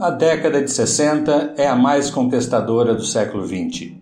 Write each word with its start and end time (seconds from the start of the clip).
A 0.00 0.10
década 0.10 0.62
de 0.62 0.70
60 0.70 1.54
é 1.56 1.66
a 1.66 1.74
mais 1.74 2.08
contestadora 2.08 2.94
do 2.94 3.04
século 3.04 3.44
XX. 3.44 3.94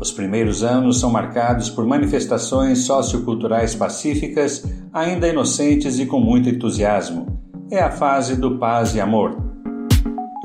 Os 0.00 0.10
primeiros 0.10 0.64
anos 0.64 0.98
são 0.98 1.10
marcados 1.10 1.68
por 1.68 1.84
manifestações 1.84 2.86
socioculturais 2.86 3.74
pacíficas, 3.74 4.64
ainda 4.94 5.28
inocentes 5.28 5.98
e 5.98 6.06
com 6.06 6.18
muito 6.20 6.48
entusiasmo. 6.48 7.38
É 7.70 7.82
a 7.82 7.90
fase 7.90 8.34
do 8.34 8.58
paz 8.58 8.94
e 8.94 9.00
amor. 9.00 9.36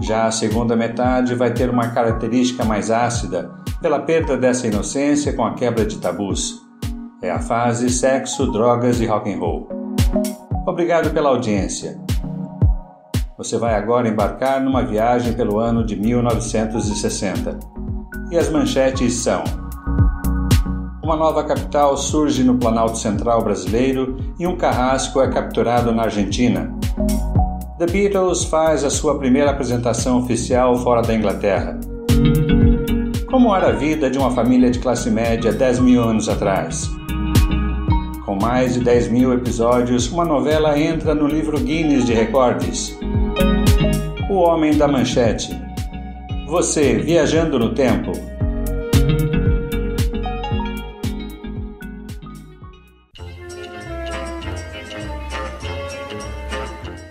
Já 0.01 0.25
a 0.25 0.31
segunda 0.31 0.75
metade 0.75 1.35
vai 1.35 1.53
ter 1.53 1.69
uma 1.69 1.87
característica 1.87 2.65
mais 2.65 2.91
ácida, 2.91 3.49
pela 3.81 3.99
perda 3.99 4.35
dessa 4.35 4.67
inocência 4.67 5.31
com 5.31 5.45
a 5.45 5.53
quebra 5.53 5.85
de 5.85 5.99
tabus. 5.99 6.61
É 7.21 7.31
a 7.31 7.39
fase 7.39 7.89
sexo, 7.89 8.51
drogas 8.51 8.99
e 8.99 9.05
rock 9.05 9.31
and 9.31 9.39
roll. 9.39 9.69
Obrigado 10.67 11.11
pela 11.11 11.29
audiência. 11.29 11.97
Você 13.41 13.57
vai 13.57 13.73
agora 13.73 14.07
embarcar 14.07 14.61
numa 14.61 14.83
viagem 14.83 15.33
pelo 15.33 15.57
ano 15.57 15.83
de 15.83 15.95
1960. 15.95 17.57
E 18.29 18.37
as 18.37 18.51
manchetes 18.51 19.15
são: 19.15 19.43
Uma 21.03 21.15
nova 21.15 21.43
capital 21.43 21.97
surge 21.97 22.43
no 22.43 22.59
Planalto 22.59 22.99
Central 22.99 23.43
brasileiro 23.43 24.15
e 24.37 24.45
um 24.45 24.55
carrasco 24.55 25.19
é 25.19 25.27
capturado 25.27 25.91
na 25.91 26.03
Argentina. 26.03 26.71
The 27.79 27.87
Beatles 27.87 28.43
faz 28.43 28.83
a 28.83 28.91
sua 28.91 29.17
primeira 29.17 29.49
apresentação 29.49 30.19
oficial 30.19 30.77
fora 30.77 31.01
da 31.01 31.15
Inglaterra. 31.15 31.79
Como 33.25 33.55
era 33.55 33.69
a 33.69 33.71
vida 33.71 34.07
de 34.07 34.19
uma 34.19 34.29
família 34.29 34.69
de 34.69 34.77
classe 34.77 35.09
média 35.09 35.51
10 35.51 35.79
mil 35.79 36.03
anos 36.03 36.29
atrás? 36.29 36.87
Com 38.23 38.35
mais 38.35 38.75
de 38.75 38.81
10 38.81 39.07
mil 39.07 39.33
episódios, 39.33 40.11
uma 40.11 40.25
novela 40.25 40.79
entra 40.79 41.15
no 41.15 41.25
livro 41.25 41.59
Guinness 41.59 42.05
de 42.05 42.13
recordes. 42.13 43.00
O 44.31 44.35
Homem 44.35 44.77
da 44.77 44.87
Manchete. 44.87 45.49
Você 46.47 46.93
viajando 46.93 47.59
no 47.59 47.75
tempo. 47.75 48.13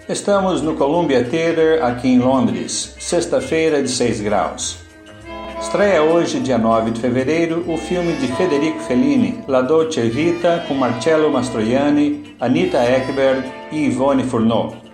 Estamos 0.09 0.63
no 0.63 0.75
Columbia 0.77 1.23
Theatre 1.23 1.83
aqui 1.83 2.09
em 2.09 2.21
Londres, 2.21 2.97
sexta-feira 2.99 3.83
de 3.83 3.91
6 3.91 4.23
graus. 4.23 4.79
Estreia 5.61 6.03
hoje, 6.03 6.41
dia 6.41 6.57
9 6.57 6.93
de 6.93 7.03
fevereiro, 7.03 7.71
o 7.71 7.77
filme 7.77 8.15
de 8.15 8.29
Federico 8.29 8.81
Fellini, 8.81 9.45
La 9.47 9.61
Dolce 9.61 10.09
Vita, 10.09 10.65
com 10.67 10.73
Marcello 10.73 11.31
Mastroianni, 11.31 12.35
Anita 12.41 12.79
Ekberg 12.83 13.45
e 13.71 13.89
Yvonne 13.89 14.25
Furneaux. 14.25 14.90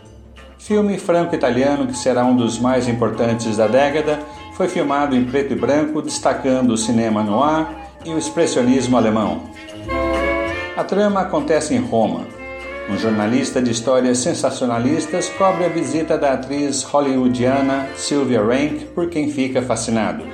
Filme 0.59 0.99
franco-italiano 0.99 1.87
que 1.87 1.97
será 1.97 2.25
um 2.25 2.35
dos 2.35 2.59
mais 2.59 2.89
importantes 2.89 3.57
da 3.57 3.67
década, 3.67 4.19
foi 4.55 4.69
filmado 4.69 5.15
em 5.15 5.25
preto 5.25 5.53
e 5.53 5.57
branco, 5.57 6.03
destacando 6.03 6.71
o 6.71 6.77
cinema 6.77 7.23
noir 7.23 7.67
e 8.05 8.11
o 8.11 8.19
expressionismo 8.19 8.97
alemão. 8.97 9.43
A 10.77 10.83
trama 10.83 11.21
acontece 11.21 11.75
em 11.75 11.81
Roma. 11.81 12.27
Um 12.89 12.97
jornalista 12.97 13.61
de 13.61 13.71
histórias 13.71 14.19
sensacionalistas 14.19 15.29
cobre 15.31 15.65
a 15.65 15.69
visita 15.69 16.17
da 16.17 16.35
atriz 16.35 16.83
hollywoodiana 16.85 17.89
Sylvia 17.97 18.43
Rank, 18.43 18.87
por 18.95 19.09
quem 19.09 19.31
fica 19.31 19.61
fascinado. 19.61 20.25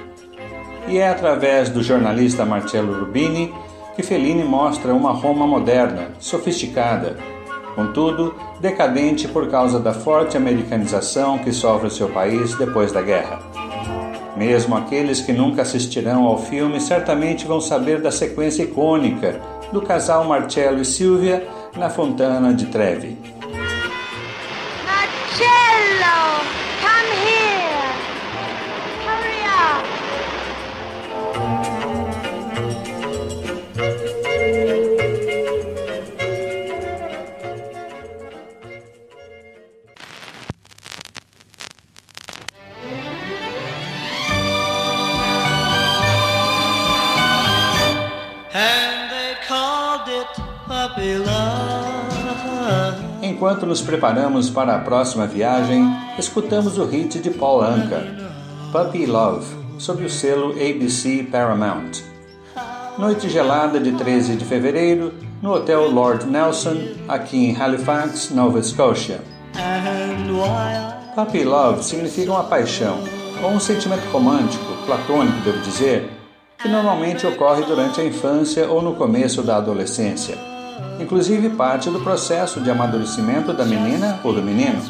E 0.86 0.98
é 0.98 1.08
através 1.08 1.68
do 1.68 1.82
jornalista 1.82 2.44
Marcello 2.44 2.92
Rubini 3.00 3.52
que 3.94 4.02
Fellini 4.02 4.44
mostra 4.44 4.94
uma 4.94 5.12
Roma 5.12 5.46
moderna, 5.46 6.12
sofisticada, 6.18 7.16
contudo, 7.74 8.34
decadente 8.60 9.28
por 9.28 9.48
causa 9.48 9.78
da 9.78 9.92
forte 9.92 10.36
americanização 10.36 11.38
que 11.38 11.52
sofre 11.52 11.88
o 11.88 11.90
seu 11.90 12.08
país 12.08 12.54
depois 12.56 12.92
da 12.92 13.02
guerra. 13.02 13.40
Mesmo 14.36 14.76
aqueles 14.76 15.20
que 15.20 15.32
nunca 15.32 15.62
assistirão 15.62 16.24
ao 16.24 16.38
filme 16.38 16.80
certamente 16.80 17.46
vão 17.46 17.60
saber 17.60 18.00
da 18.00 18.10
sequência 18.10 18.62
icônica 18.62 19.40
do 19.72 19.80
casal 19.82 20.24
Marcello 20.24 20.80
e 20.80 20.84
Silvia 20.84 21.46
na 21.76 21.88
Fontana 21.88 22.52
de 22.52 22.66
Trevi. 22.66 23.18
Marcello, 24.84 26.40
come 26.80 27.30
here. 27.30 27.41
Enquanto 53.42 53.66
nos 53.66 53.80
preparamos 53.82 54.48
para 54.48 54.76
a 54.76 54.78
próxima 54.78 55.26
viagem, 55.26 55.84
escutamos 56.16 56.78
o 56.78 56.84
hit 56.84 57.18
de 57.18 57.28
Paul 57.28 57.60
Anka, 57.60 58.06
Puppy 58.70 59.04
Love, 59.04 59.44
sob 59.78 60.04
o 60.04 60.08
selo 60.08 60.52
ABC 60.52 61.26
Paramount. 61.28 61.90
Noite 62.96 63.28
gelada 63.28 63.80
de 63.80 63.90
13 63.90 64.36
de 64.36 64.44
fevereiro, 64.44 65.12
no 65.42 65.54
Hotel 65.54 65.90
Lord 65.90 66.24
Nelson, 66.24 66.76
aqui 67.08 67.46
em 67.46 67.60
Halifax, 67.60 68.30
Nova 68.30 68.62
Scotia. 68.62 69.20
Puppy 71.16 71.42
Love 71.42 71.82
significa 71.82 72.30
uma 72.30 72.44
paixão, 72.44 73.00
ou 73.42 73.50
um 73.50 73.58
sentimento 73.58 74.08
romântico, 74.12 74.72
platônico, 74.86 75.40
devo 75.40 75.58
dizer, 75.62 76.08
que 76.58 76.68
normalmente 76.68 77.26
ocorre 77.26 77.64
durante 77.64 78.00
a 78.00 78.04
infância 78.04 78.70
ou 78.70 78.80
no 78.80 78.94
começo 78.94 79.42
da 79.42 79.56
adolescência 79.56 80.51
inclusive 81.00 81.50
parte 81.50 81.90
do 81.90 82.00
processo 82.00 82.60
de 82.60 82.70
amadurecimento 82.70 83.52
da 83.52 83.64
menina 83.64 84.20
ou 84.22 84.32
do 84.32 84.42
menino. 84.42 84.80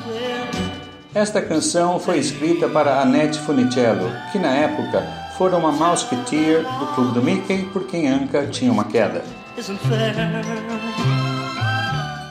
Esta 1.14 1.42
canção 1.42 1.98
foi 1.98 2.18
escrita 2.18 2.68
para 2.68 3.00
Annette 3.00 3.38
Funicello, 3.38 4.10
que 4.30 4.38
na 4.38 4.48
época 4.48 5.02
fora 5.36 5.56
uma 5.56 5.70
mouseketeer 5.70 6.62
do 6.62 6.86
clube 6.94 7.12
do 7.12 7.22
Mickey 7.22 7.64
por 7.72 7.86
quem 7.86 8.08
Anka 8.08 8.46
tinha 8.46 8.72
uma 8.72 8.84
queda. 8.84 9.22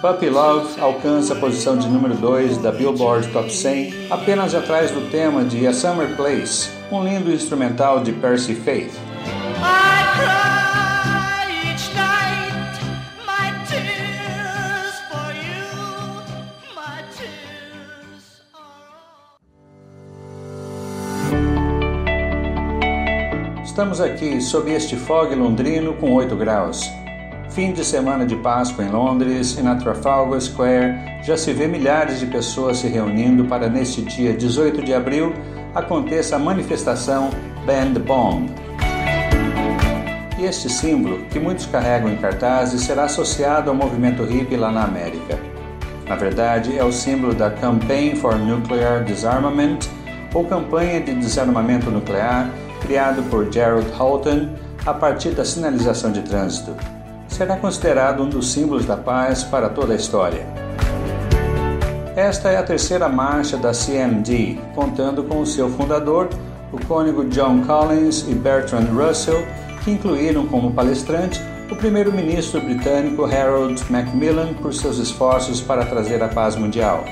Puppy 0.02 0.30
Love 0.30 0.82
alcança 0.82 1.34
a 1.34 1.36
posição 1.36 1.78
de 1.78 1.88
número 1.88 2.16
2 2.16 2.58
da 2.58 2.72
Billboard 2.72 3.28
Top 3.28 3.54
100, 3.54 4.08
apenas 4.10 4.56
atrás 4.56 4.90
do 4.90 5.12
tema 5.12 5.44
de 5.44 5.68
A 5.68 5.74
Summer 5.74 6.16
Place, 6.16 6.72
um 6.92 7.04
lindo 7.04 7.32
instrumental 7.32 8.00
de 8.00 8.12
Percy 8.12 8.56
Faith. 8.56 8.94
Estamos 23.72 24.02
aqui 24.02 24.42
sob 24.42 24.70
este 24.70 24.98
fog 24.98 25.34
londrino 25.34 25.94
com 25.94 26.12
8 26.12 26.36
graus. 26.36 26.92
Fim 27.52 27.72
de 27.72 27.86
semana 27.86 28.26
de 28.26 28.36
Páscoa 28.36 28.84
em 28.84 28.90
Londres 28.90 29.58
e 29.58 29.62
na 29.62 29.78
Trafalgar 29.78 30.42
Square 30.42 31.22
já 31.24 31.38
se 31.38 31.54
vê 31.54 31.68
milhares 31.68 32.20
de 32.20 32.26
pessoas 32.26 32.80
se 32.80 32.90
reunindo 32.90 33.46
para 33.46 33.70
neste 33.70 34.02
dia 34.02 34.34
18 34.34 34.84
de 34.84 34.94
abril 34.94 35.34
aconteça 35.74 36.36
a 36.36 36.40
manifestação 36.40 37.30
Band 37.66 37.94
Bomb. 38.02 38.50
E 40.38 40.44
este 40.44 40.70
símbolo, 40.70 41.20
que 41.30 41.40
muitos 41.40 41.66
carregam 41.66 42.12
em 42.12 42.18
cartazes, 42.18 42.82
será 42.82 43.06
associado 43.06 43.70
ao 43.70 43.76
movimento 43.76 44.26
hippie 44.26 44.58
lá 44.58 44.70
na 44.70 44.84
América. 44.84 45.40
Na 46.10 46.18
verdade, 46.18 46.78
é 46.78 46.84
o 46.84 46.92
símbolo 46.92 47.34
da 47.34 47.50
Campaign 47.50 48.18
for 48.18 48.38
Nuclear 48.38 49.06
Disarmament, 49.06 49.88
ou 50.34 50.44
Campanha 50.46 51.00
de 51.00 51.14
Desarmamento 51.14 51.90
Nuclear, 51.90 52.50
criado 52.92 53.24
por 53.30 53.50
Gerald 53.50 53.90
Houghton 53.98 54.50
a 54.86 54.94
partir 54.94 55.30
da 55.30 55.46
sinalização 55.46 56.12
de 56.12 56.22
trânsito. 56.24 56.76
Será 57.30 57.56
considerado 57.56 58.22
um 58.22 58.28
dos 58.28 58.52
símbolos 58.52 58.86
da 58.86 58.98
paz 58.98 59.46
para 59.46 59.70
toda 59.70 59.94
a 59.94 59.96
história. 59.96 60.46
Esta 62.18 62.50
é 62.50 62.58
a 62.58 62.64
terceira 62.64 63.08
marcha 63.08 63.56
da 63.56 63.72
CMD, 63.72 64.60
contando 64.76 65.24
com 65.24 65.46
seu 65.46 65.70
fundador, 65.70 66.28
o 66.74 66.86
cônego 66.86 67.24
John 67.30 67.62
Collins 67.62 68.26
e 68.28 68.34
Bertrand 68.34 68.88
Russell, 68.94 69.42
que 69.86 69.92
incluíram 69.92 70.46
como 70.48 70.74
palestrante 70.74 71.42
o 71.72 71.76
primeiro-ministro 71.78 72.60
britânico 72.60 73.24
Harold 73.24 73.82
Macmillan 73.90 74.54
por 74.56 74.74
seus 74.74 74.98
esforços 74.98 75.62
para 75.62 75.86
trazer 75.86 76.22
a 76.22 76.28
paz 76.28 76.58
mundial. 76.58 77.06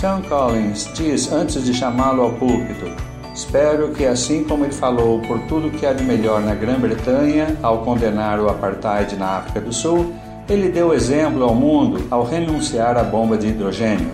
John 0.00 0.22
Collins 0.26 0.88
diz 0.94 1.30
antes 1.30 1.62
de 1.66 1.74
chamá-lo 1.74 2.22
ao 2.22 2.32
púlpito: 2.32 3.07
Espero 3.38 3.90
que, 3.90 4.04
assim 4.04 4.42
como 4.42 4.64
ele 4.64 4.72
falou 4.72 5.20
por 5.20 5.38
tudo 5.42 5.70
que 5.70 5.86
há 5.86 5.92
de 5.92 6.02
melhor 6.02 6.40
na 6.40 6.56
Grã-Bretanha 6.56 7.56
ao 7.62 7.82
condenar 7.82 8.40
o 8.40 8.48
apartheid 8.48 9.14
na 9.14 9.36
África 9.36 9.60
do 9.60 9.72
Sul, 9.72 10.12
ele 10.48 10.68
deu 10.70 10.92
exemplo 10.92 11.44
ao 11.44 11.54
mundo 11.54 12.04
ao 12.10 12.24
renunciar 12.24 12.98
à 12.98 13.04
bomba 13.04 13.38
de 13.38 13.46
hidrogênio. 13.46 14.10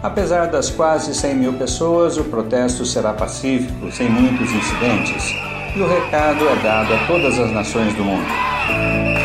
Apesar 0.00 0.46
das 0.46 0.70
quase 0.70 1.12
100 1.12 1.34
mil 1.34 1.52
pessoas, 1.54 2.16
o 2.16 2.22
protesto 2.22 2.86
será 2.86 3.12
pacífico, 3.12 3.90
sem 3.90 4.08
muitos 4.08 4.52
incidentes, 4.52 5.34
e 5.74 5.80
o 5.80 5.88
recado 5.88 6.48
é 6.48 6.62
dado 6.62 6.94
a 6.94 7.06
todas 7.08 7.40
as 7.40 7.50
nações 7.50 7.92
do 7.94 8.04
mundo. 8.04 9.17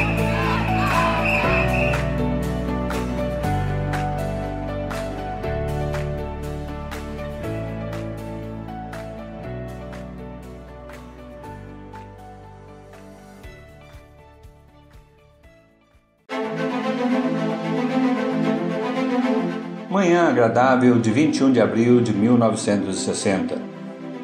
Agradável 20.34 20.98
de 20.98 21.12
21 21.12 21.52
de 21.52 21.62
abril 21.62 22.02
de 22.02 22.12
1960. 22.12 23.56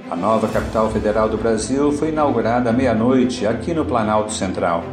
A 0.09 0.15
nova 0.15 0.47
capital 0.47 0.89
federal 0.89 1.29
do 1.29 1.38
Brasil 1.38 1.91
foi 1.91 2.09
inaugurada 2.09 2.71
à 2.71 2.73
meia-noite 2.73 3.45
aqui 3.45 3.75
no 3.75 3.85
Planalto 3.85 4.33
Central. 4.33 4.83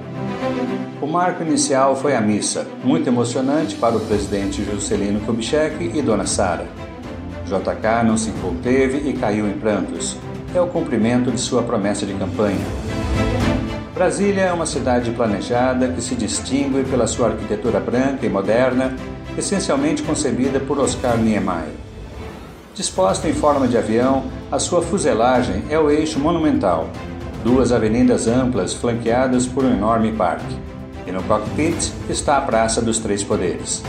O 1.01 1.07
marco 1.07 1.43
inicial 1.43 1.97
foi 1.97 2.15
a 2.15 2.21
missa, 2.21 2.67
muito 2.85 3.09
emocionante 3.09 3.77
para 3.77 3.97
o 3.97 4.01
presidente 4.01 4.63
Juscelino 4.63 5.21
Kubitschek 5.21 5.91
e 5.95 6.03
Dona 6.03 6.27
Sara. 6.27 6.67
JK 7.47 8.07
não 8.07 8.19
se 8.19 8.31
conteve 8.33 9.09
e 9.09 9.15
caiu 9.15 9.49
em 9.49 9.55
prantos. 9.55 10.19
É 10.55 10.61
o 10.61 10.67
cumprimento 10.67 11.31
de 11.31 11.41
sua 11.41 11.63
promessa 11.63 12.05
de 12.05 12.13
campanha. 12.13 12.67
Brasília 13.95 14.43
é 14.43 14.53
uma 14.53 14.67
cidade 14.67 15.11
planejada 15.13 15.89
que 15.89 16.03
se 16.03 16.15
distingue 16.15 16.85
pela 16.85 17.07
sua 17.07 17.29
arquitetura 17.29 17.81
branca 17.81 18.27
e 18.27 18.29
moderna 18.29 18.95
essencialmente 19.37 20.03
concebida 20.03 20.59
por 20.59 20.79
Oscar 20.79 21.19
Niemeyer. 21.19 21.75
Disposta 22.75 23.29
em 23.29 23.33
forma 23.33 23.67
de 23.67 23.79
avião, 23.79 24.25
a 24.51 24.59
sua 24.59 24.83
fuselagem 24.83 25.65
é 25.71 25.79
o 25.79 25.91
eixo 25.91 26.19
monumental, 26.19 26.89
duas 27.43 27.73
avenidas 27.73 28.27
amplas 28.27 28.75
flanqueadas 28.75 29.47
por 29.47 29.65
um 29.65 29.73
enorme 29.73 30.13
parque. 30.13 30.57
E 31.07 31.13
no 31.13 31.23
cockpit 31.23 31.93
está 32.11 32.37
a 32.37 32.41
Praça 32.41 32.83
dos 32.83 32.99
Três 32.99 33.23
Poderes. 33.23 33.83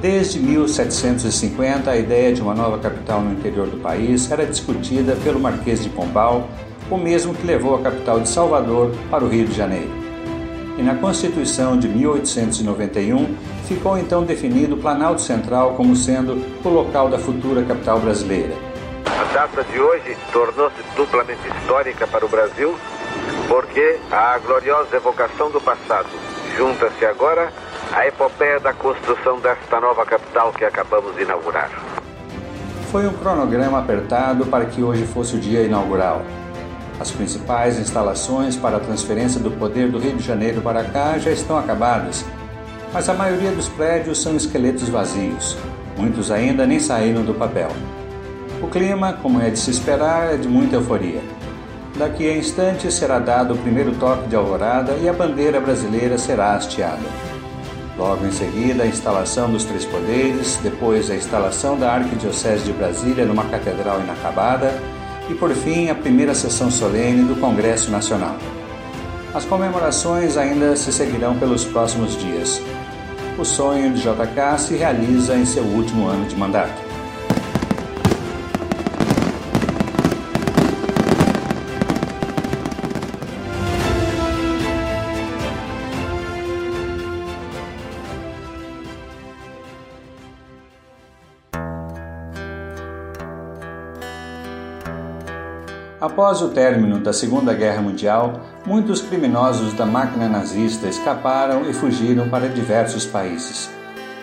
Desde 0.00 0.38
1750, 0.38 1.90
a 1.90 1.96
ideia 1.96 2.32
de 2.32 2.40
uma 2.40 2.54
nova 2.54 2.78
capital 2.78 3.20
no 3.20 3.32
interior 3.32 3.66
do 3.66 3.78
país 3.78 4.30
era 4.30 4.46
discutida 4.46 5.16
pelo 5.24 5.40
Marquês 5.40 5.82
de 5.82 5.88
Pombal, 5.88 6.48
o 6.90 6.96
mesmo 6.96 7.34
que 7.34 7.46
levou 7.46 7.74
a 7.74 7.82
capital 7.82 8.20
de 8.20 8.28
Salvador 8.28 8.94
para 9.10 9.24
o 9.24 9.28
Rio 9.28 9.46
de 9.46 9.54
Janeiro 9.54 10.06
e 10.78 10.82
na 10.82 10.94
Constituição 10.94 11.78
de 11.78 11.88
1891 11.88 13.34
ficou 13.66 13.98
então 13.98 14.24
definido 14.24 14.76
o 14.76 14.78
Planalto 14.78 15.20
Central 15.20 15.74
como 15.74 15.94
sendo 15.94 16.40
o 16.64 16.68
local 16.68 17.08
da 17.08 17.18
futura 17.18 17.62
capital 17.62 17.98
brasileira. 17.98 18.54
A 19.04 19.32
data 19.32 19.64
de 19.64 19.80
hoje 19.80 20.16
tornou-se 20.32 20.76
duplamente 20.96 21.40
histórica 21.48 22.06
para 22.06 22.24
o 22.24 22.28
Brasil 22.28 22.74
porque 23.48 23.98
a 24.10 24.38
gloriosa 24.38 24.96
evocação 24.96 25.50
do 25.50 25.60
passado 25.60 26.08
junta-se 26.56 27.04
agora 27.04 27.52
à 27.92 28.06
epopeia 28.06 28.58
da 28.60 28.72
construção 28.72 29.38
desta 29.40 29.80
nova 29.80 30.04
capital 30.04 30.52
que 30.52 30.64
acabamos 30.64 31.14
de 31.16 31.22
inaugurar. 31.22 31.70
Foi 32.90 33.06
um 33.06 33.12
cronograma 33.12 33.78
apertado 33.78 34.46
para 34.46 34.64
que 34.64 34.82
hoje 34.82 35.04
fosse 35.06 35.36
o 35.36 35.38
dia 35.38 35.62
inaugural. 35.62 36.22
As 36.98 37.10
principais 37.10 37.78
instalações 37.78 38.56
para 38.56 38.78
a 38.78 38.80
transferência 38.80 39.38
do 39.38 39.50
poder 39.50 39.90
do 39.90 39.98
Rio 39.98 40.16
de 40.16 40.22
Janeiro 40.22 40.62
para 40.62 40.82
cá 40.84 41.18
já 41.18 41.30
estão 41.30 41.58
acabadas, 41.58 42.24
mas 42.92 43.08
a 43.08 43.14
maioria 43.14 43.52
dos 43.52 43.68
prédios 43.68 44.20
são 44.20 44.36
esqueletos 44.36 44.88
vazios. 44.88 45.56
Muitos 45.96 46.30
ainda 46.30 46.66
nem 46.66 46.78
saíram 46.78 47.22
do 47.22 47.34
papel. 47.34 47.68
O 48.62 48.68
clima, 48.68 49.14
como 49.14 49.40
é 49.40 49.50
de 49.50 49.58
se 49.58 49.70
esperar, 49.70 50.34
é 50.34 50.36
de 50.36 50.48
muita 50.48 50.76
euforia. 50.76 51.20
Daqui 51.96 52.28
a 52.28 52.36
instantes 52.36 52.94
será 52.94 53.18
dado 53.18 53.54
o 53.54 53.58
primeiro 53.58 53.92
toque 53.92 54.28
de 54.28 54.36
alvorada 54.36 54.92
e 55.02 55.08
a 55.08 55.12
bandeira 55.12 55.60
brasileira 55.60 56.18
será 56.18 56.54
hasteada. 56.54 57.26
Logo 57.96 58.26
em 58.26 58.32
seguida, 58.32 58.82
a 58.82 58.86
instalação 58.86 59.50
dos 59.50 59.64
Três 59.64 59.86
Poderes, 59.86 60.58
depois 60.62 61.10
a 61.10 61.14
instalação 61.14 61.78
da 61.78 61.92
Arquidiocese 61.92 62.64
de 62.64 62.72
Brasília 62.72 63.24
numa 63.24 63.44
catedral 63.44 64.00
inacabada 64.00 64.70
e, 65.30 65.34
por 65.34 65.50
fim, 65.52 65.88
a 65.88 65.94
primeira 65.94 66.34
sessão 66.34 66.70
solene 66.70 67.24
do 67.24 67.40
Congresso 67.40 67.90
Nacional. 67.90 68.36
As 69.36 69.44
comemorações 69.44 70.38
ainda 70.38 70.74
se 70.76 70.90
seguirão 70.90 71.38
pelos 71.38 71.62
próximos 71.62 72.16
dias. 72.16 72.58
O 73.38 73.44
sonho 73.44 73.92
de 73.92 74.00
JK 74.00 74.58
se 74.58 74.76
realiza 74.76 75.36
em 75.36 75.44
seu 75.44 75.62
último 75.62 76.06
ano 76.06 76.24
de 76.24 76.34
mandato. 76.34 76.85
Após 96.16 96.40
o 96.40 96.48
término 96.48 96.98
da 96.98 97.12
Segunda 97.12 97.52
Guerra 97.52 97.82
Mundial, 97.82 98.40
muitos 98.64 99.02
criminosos 99.02 99.74
da 99.74 99.84
máquina 99.84 100.26
nazista 100.26 100.88
escaparam 100.88 101.68
e 101.68 101.74
fugiram 101.74 102.30
para 102.30 102.48
diversos 102.48 103.04
países. 103.04 103.68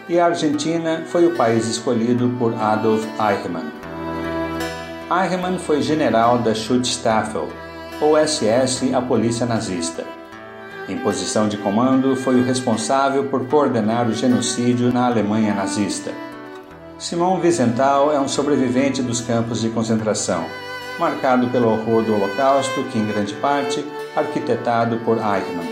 E 0.10 0.20
a 0.20 0.26
Argentina 0.26 1.04
foi 1.06 1.28
o 1.28 1.36
país 1.36 1.68
escolhido 1.68 2.36
por 2.40 2.56
Adolf 2.56 3.06
Eichmann. 3.20 3.72
Eichmann 5.08 5.60
foi 5.60 5.84
general 5.84 6.40
da 6.40 6.56
Schutzstaffel, 6.56 7.48
ou 8.02 8.18
SS, 8.18 8.92
a 8.96 9.00
polícia 9.00 9.46
nazista. 9.46 10.04
Em 10.90 10.98
posição 10.98 11.48
de 11.48 11.58
comando, 11.58 12.16
foi 12.16 12.42
o 12.42 12.44
responsável 12.44 13.26
por 13.26 13.46
coordenar 13.46 14.08
o 14.08 14.14
genocídio 14.14 14.92
na 14.92 15.06
Alemanha 15.06 15.54
nazista. 15.54 16.10
Simon 16.98 17.40
Wiesenthal 17.40 18.12
é 18.12 18.20
um 18.20 18.28
sobrevivente 18.28 19.04
dos 19.04 19.22
campos 19.22 19.62
de 19.62 19.70
concentração 19.70 20.44
marcado 21.00 21.48
pelo 21.48 21.70
horror 21.70 22.04
do 22.04 22.16
Holocausto, 22.16 22.84
que 22.86 23.00
em 23.00 23.06
grande 23.06 23.34
parte 23.36 23.84
arquitetado 24.16 24.98
por 24.98 25.18
Eichmann. 25.18 25.68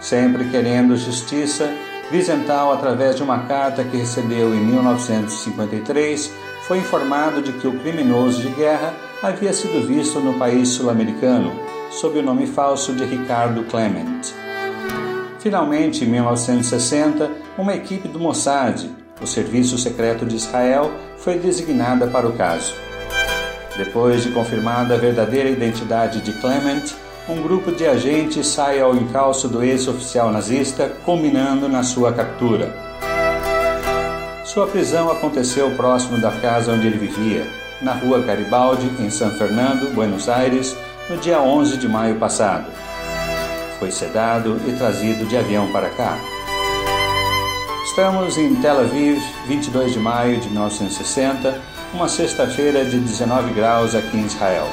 Sempre 0.00 0.48
querendo 0.50 0.96
justiça, 0.96 1.72
Wiesenthal, 2.10 2.72
através 2.72 3.16
de 3.16 3.22
uma 3.22 3.46
carta 3.46 3.84
que 3.84 3.96
recebeu 3.96 4.54
em 4.54 4.60
1953, 4.60 6.30
foi 6.66 6.78
informado 6.78 7.40
de 7.40 7.52
que 7.52 7.66
o 7.66 7.78
criminoso 7.80 8.42
de 8.42 8.48
guerra 8.48 8.94
havia 9.22 9.52
sido 9.52 9.86
visto 9.86 10.20
no 10.20 10.38
país 10.38 10.68
sul-americano, 10.68 11.52
sob 11.90 12.18
o 12.18 12.22
nome 12.22 12.46
falso 12.46 12.92
de 12.92 13.04
Ricardo 13.04 13.64
Clement. 13.64 14.20
Finalmente, 15.38 16.04
em 16.04 16.08
1960, 16.08 17.30
uma 17.56 17.74
equipe 17.74 18.08
do 18.08 18.20
Mossad, 18.20 18.88
o 19.20 19.26
Serviço 19.26 19.78
Secreto 19.78 20.26
de 20.26 20.36
Israel, 20.36 20.90
foi 21.18 21.38
designada 21.38 22.06
para 22.06 22.28
o 22.28 22.32
caso. 22.32 22.74
Depois 23.76 24.22
de 24.22 24.30
confirmada 24.30 24.94
a 24.94 24.98
verdadeira 24.98 25.48
identidade 25.48 26.20
de 26.20 26.32
Clement, 26.34 26.94
um 27.28 27.40
grupo 27.40 27.72
de 27.72 27.86
agentes 27.86 28.46
sai 28.46 28.80
ao 28.80 28.94
encalço 28.94 29.48
do 29.48 29.62
ex-oficial 29.62 30.30
nazista, 30.30 30.92
culminando 31.04 31.68
na 31.68 31.82
sua 31.82 32.12
captura. 32.12 32.74
Sua 34.44 34.66
prisão 34.66 35.10
aconteceu 35.10 35.70
próximo 35.70 36.20
da 36.20 36.30
casa 36.32 36.72
onde 36.72 36.86
ele 36.86 36.98
vivia, 36.98 37.46
na 37.80 37.92
rua 37.92 38.20
Garibaldi, 38.20 38.90
em 39.00 39.08
San 39.08 39.30
Fernando, 39.30 39.94
Buenos 39.94 40.28
Aires, 40.28 40.76
no 41.08 41.16
dia 41.16 41.40
11 41.40 41.78
de 41.78 41.88
maio 41.88 42.16
passado. 42.16 42.66
Foi 43.78 43.90
sedado 43.90 44.60
e 44.68 44.72
trazido 44.72 45.24
de 45.24 45.36
avião 45.36 45.72
para 45.72 45.88
cá. 45.90 46.18
Estamos 47.84 48.36
em 48.36 48.54
Tel 48.56 48.80
Aviv, 48.80 49.18
22 49.46 49.92
de 49.92 49.98
maio 49.98 50.38
de 50.38 50.48
1960 50.48 51.71
uma 51.94 52.08
sexta-feira 52.08 52.84
de 52.84 52.98
19 52.98 53.52
graus 53.52 53.94
aqui 53.94 54.16
em 54.16 54.24
Israel. 54.24 54.66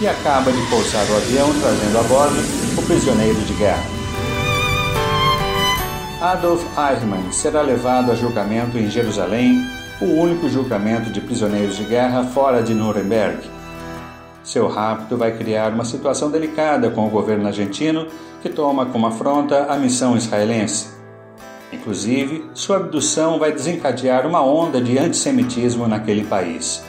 E 0.00 0.06
acaba 0.06 0.52
de 0.52 0.60
pousar 0.70 1.04
o 1.10 1.16
avião 1.16 1.48
trazendo 1.60 1.98
a 1.98 2.02
bordo 2.04 2.36
o 2.78 2.82
prisioneiro 2.82 3.40
de 3.40 3.54
guerra. 3.54 3.84
Adolf 6.20 6.64
Eichmann 6.78 7.32
será 7.32 7.62
levado 7.62 8.12
a 8.12 8.14
julgamento 8.14 8.78
em 8.78 8.88
Jerusalém, 8.88 9.60
o 10.00 10.06
único 10.06 10.48
julgamento 10.48 11.10
de 11.10 11.20
prisioneiros 11.20 11.76
de 11.76 11.84
guerra 11.84 12.24
fora 12.24 12.62
de 12.62 12.74
Nuremberg. 12.74 13.38
Seu 14.42 14.68
rapto 14.68 15.16
vai 15.16 15.36
criar 15.36 15.72
uma 15.72 15.84
situação 15.84 16.30
delicada 16.30 16.90
com 16.90 17.06
o 17.06 17.10
governo 17.10 17.46
argentino, 17.46 18.06
que 18.40 18.48
toma 18.48 18.86
como 18.86 19.06
afronta 19.06 19.66
a 19.72 19.76
missão 19.76 20.16
israelense. 20.16 20.93
Inclusive, 21.84 22.46
sua 22.54 22.76
abdução 22.76 23.38
vai 23.38 23.52
desencadear 23.52 24.26
uma 24.26 24.42
onda 24.42 24.80
de 24.80 24.98
antissemitismo 24.98 25.86
naquele 25.86 26.24
país. 26.24 26.82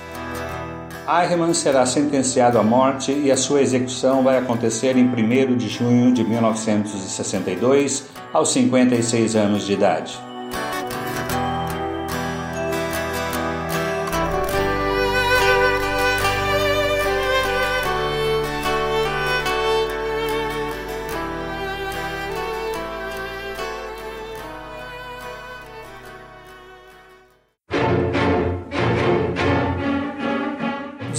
Eichmann 1.05 1.53
será 1.53 1.85
sentenciado 1.85 2.57
à 2.57 2.63
morte 2.63 3.11
e 3.11 3.29
a 3.29 3.35
sua 3.35 3.61
execução 3.61 4.23
vai 4.23 4.37
acontecer 4.37 4.95
em 4.95 5.03
1 5.05 5.57
de 5.57 5.67
junho 5.67 6.13
de 6.13 6.23
1962, 6.23 8.05
aos 8.31 8.53
56 8.53 9.35
anos 9.35 9.65
de 9.65 9.73
idade. 9.73 10.17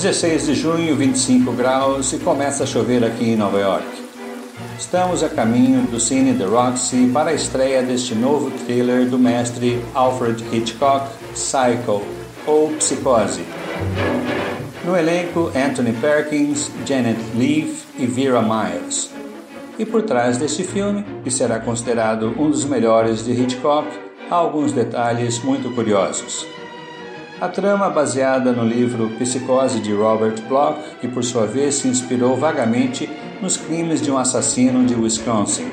16 0.06 0.46
de 0.46 0.54
junho, 0.54 0.94
25 0.94 1.50
graus 1.50 2.12
e 2.12 2.18
começa 2.18 2.62
a 2.62 2.66
chover 2.66 3.02
aqui 3.02 3.30
em 3.30 3.36
Nova 3.36 3.58
York. 3.58 3.84
Estamos 4.78 5.20
a 5.24 5.28
caminho 5.28 5.82
do 5.82 5.98
Cine 5.98 6.32
The 6.32 6.44
Roxy 6.44 7.10
para 7.12 7.30
a 7.30 7.34
estreia 7.34 7.82
deste 7.82 8.14
novo 8.14 8.52
thriller 8.52 9.08
do 9.08 9.18
mestre 9.18 9.84
Alfred 9.94 10.44
Hitchcock, 10.52 11.08
Psycho, 11.34 12.02
ou 12.46 12.68
Psicose. 12.74 13.44
No 14.84 14.96
elenco, 14.96 15.50
Anthony 15.56 15.92
Perkins, 15.94 16.70
Janet 16.86 17.18
Leigh 17.34 17.74
e 17.98 18.06
Vera 18.06 18.40
Miles. 18.40 19.10
E 19.76 19.84
por 19.84 20.02
trás 20.02 20.38
deste 20.38 20.62
filme, 20.62 21.04
que 21.24 21.32
será 21.32 21.58
considerado 21.58 22.32
um 22.38 22.48
dos 22.48 22.64
melhores 22.64 23.24
de 23.24 23.32
Hitchcock, 23.32 23.88
há 24.30 24.36
alguns 24.36 24.70
detalhes 24.70 25.42
muito 25.42 25.68
curiosos. 25.74 26.46
A 27.38 27.48
trama 27.48 27.90
baseada 27.90 28.50
no 28.50 28.64
livro 28.64 29.10
Psicose 29.18 29.78
de 29.80 29.92
Robert 29.92 30.40
Bloch, 30.48 30.78
que 31.02 31.06
por 31.06 31.22
sua 31.22 31.46
vez 31.46 31.74
se 31.74 31.86
inspirou 31.86 32.34
vagamente 32.34 33.10
nos 33.42 33.58
crimes 33.58 34.00
de 34.00 34.10
um 34.10 34.16
assassino 34.16 34.86
de 34.86 34.94
Wisconsin, 34.94 35.70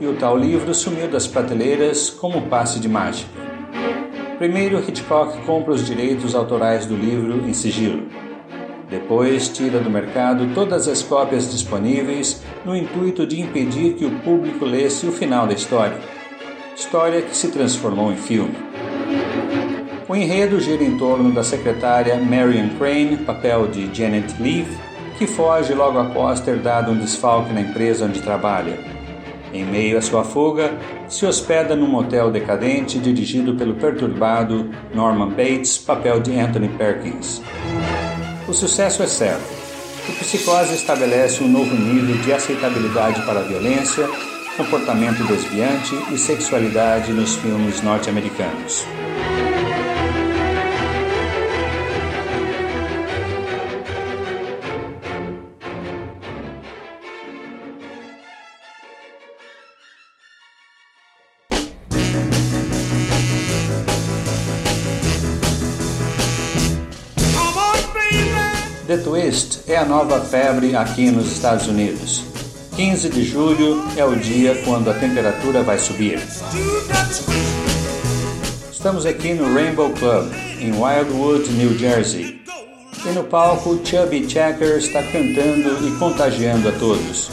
e 0.00 0.06
o 0.06 0.16
tal 0.16 0.38
livro 0.38 0.74
sumiu 0.74 1.08
das 1.08 1.26
prateleiras 1.26 2.08
como 2.08 2.38
um 2.38 2.48
passe 2.48 2.80
de 2.80 2.88
mágica. 2.88 3.30
Primeiro, 4.38 4.78
Hitchcock 4.78 5.36
compra 5.44 5.74
os 5.74 5.84
direitos 5.84 6.34
autorais 6.34 6.86
do 6.86 6.96
livro 6.96 7.46
em 7.46 7.52
sigilo. 7.52 8.08
Depois, 8.88 9.50
tira 9.50 9.80
do 9.80 9.90
mercado 9.90 10.54
todas 10.54 10.88
as 10.88 11.02
cópias 11.02 11.50
disponíveis 11.50 12.42
no 12.64 12.74
intuito 12.74 13.26
de 13.26 13.38
impedir 13.38 13.96
que 13.96 14.06
o 14.06 14.18
público 14.20 14.64
lesse 14.64 15.06
o 15.06 15.12
final 15.12 15.46
da 15.46 15.52
história. 15.52 15.98
História 16.74 17.20
que 17.20 17.36
se 17.36 17.48
transformou 17.48 18.10
em 18.10 18.16
filme. 18.16 18.71
O 20.12 20.14
enredo 20.14 20.60
gira 20.60 20.84
em 20.84 20.98
torno 20.98 21.32
da 21.32 21.42
secretária 21.42 22.16
Marion 22.16 22.68
Crane, 22.76 23.16
papel 23.16 23.66
de 23.68 23.88
Janet 23.94 24.34
Leigh, 24.38 24.68
que 25.16 25.26
foge 25.26 25.72
logo 25.72 25.98
após 25.98 26.38
ter 26.38 26.58
dado 26.58 26.90
um 26.90 26.98
desfalque 26.98 27.50
na 27.50 27.62
empresa 27.62 28.04
onde 28.04 28.20
trabalha. 28.20 28.78
Em 29.54 29.64
meio 29.64 29.96
à 29.96 30.02
sua 30.02 30.22
fuga, 30.22 30.76
se 31.08 31.24
hospeda 31.24 31.74
num 31.74 31.86
motel 31.86 32.30
decadente 32.30 32.98
dirigido 32.98 33.54
pelo 33.54 33.72
perturbado 33.76 34.68
Norman 34.94 35.30
Bates, 35.30 35.78
papel 35.78 36.20
de 36.20 36.38
Anthony 36.38 36.68
Perkins. 36.68 37.40
O 38.46 38.52
sucesso 38.52 39.02
é 39.02 39.06
certo. 39.06 39.50
O 40.10 40.12
Psicose 40.12 40.74
estabelece 40.74 41.42
um 41.42 41.48
novo 41.48 41.74
nível 41.74 42.18
de 42.18 42.34
aceitabilidade 42.34 43.22
para 43.22 43.40
a 43.40 43.44
violência, 43.44 44.06
comportamento 44.58 45.26
desviante 45.26 45.94
e 46.12 46.18
sexualidade 46.18 47.14
nos 47.14 47.34
filmes 47.36 47.80
norte-americanos. 47.80 48.84
Twist 69.12 69.60
é 69.68 69.76
a 69.76 69.84
nova 69.84 70.22
febre 70.22 70.74
aqui 70.74 71.10
nos 71.10 71.30
Estados 71.30 71.66
Unidos. 71.66 72.24
15 72.74 73.10
de 73.10 73.22
julho 73.22 73.84
é 73.94 74.02
o 74.02 74.16
dia 74.16 74.54
quando 74.64 74.90
a 74.90 74.94
temperatura 74.94 75.62
vai 75.62 75.78
subir. 75.78 76.18
Estamos 78.72 79.04
aqui 79.04 79.34
no 79.34 79.52
Rainbow 79.52 79.90
Club, 79.90 80.32
em 80.58 80.72
Wildwood, 80.72 81.46
New 81.52 81.76
Jersey. 81.76 82.40
E 83.04 83.08
no 83.10 83.24
palco, 83.24 83.78
Chubby 83.84 84.26
Checker 84.26 84.78
está 84.78 85.02
cantando 85.02 85.86
e 85.86 85.90
contagiando 85.98 86.70
a 86.70 86.72
todos. 86.72 87.28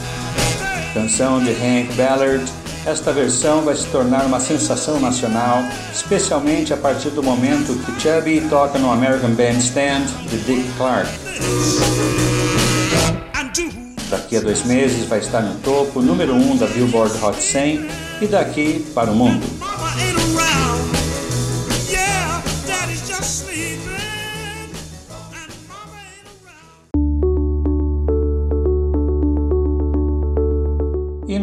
Canção 0.92 1.42
de 1.42 1.52
Hank 1.52 1.94
Ballard 1.94 2.44
esta 2.86 3.12
versão 3.12 3.62
vai 3.62 3.76
se 3.76 3.86
tornar 3.86 4.24
uma 4.24 4.40
sensação 4.40 4.98
nacional, 4.98 5.62
especialmente 5.92 6.72
a 6.72 6.76
partir 6.76 7.10
do 7.10 7.22
momento 7.22 7.78
que 7.84 8.00
Chubby 8.00 8.40
toca 8.48 8.78
no 8.78 8.90
American 8.90 9.30
Bandstand 9.30 10.06
de 10.28 10.38
Dick 10.38 10.70
Clark. 10.76 11.08
Daqui 14.08 14.36
a 14.36 14.40
dois 14.40 14.64
meses 14.64 15.06
vai 15.06 15.20
estar 15.20 15.40
no 15.40 15.54
topo, 15.60 16.00
número 16.02 16.34
1 16.34 16.52
um 16.52 16.56
da 16.56 16.66
Billboard 16.66 17.12
Hot 17.22 17.40
100 17.40 17.86
e 18.22 18.26
daqui 18.26 18.84
para 18.94 19.10
o 19.10 19.14
mundo. 19.14 19.69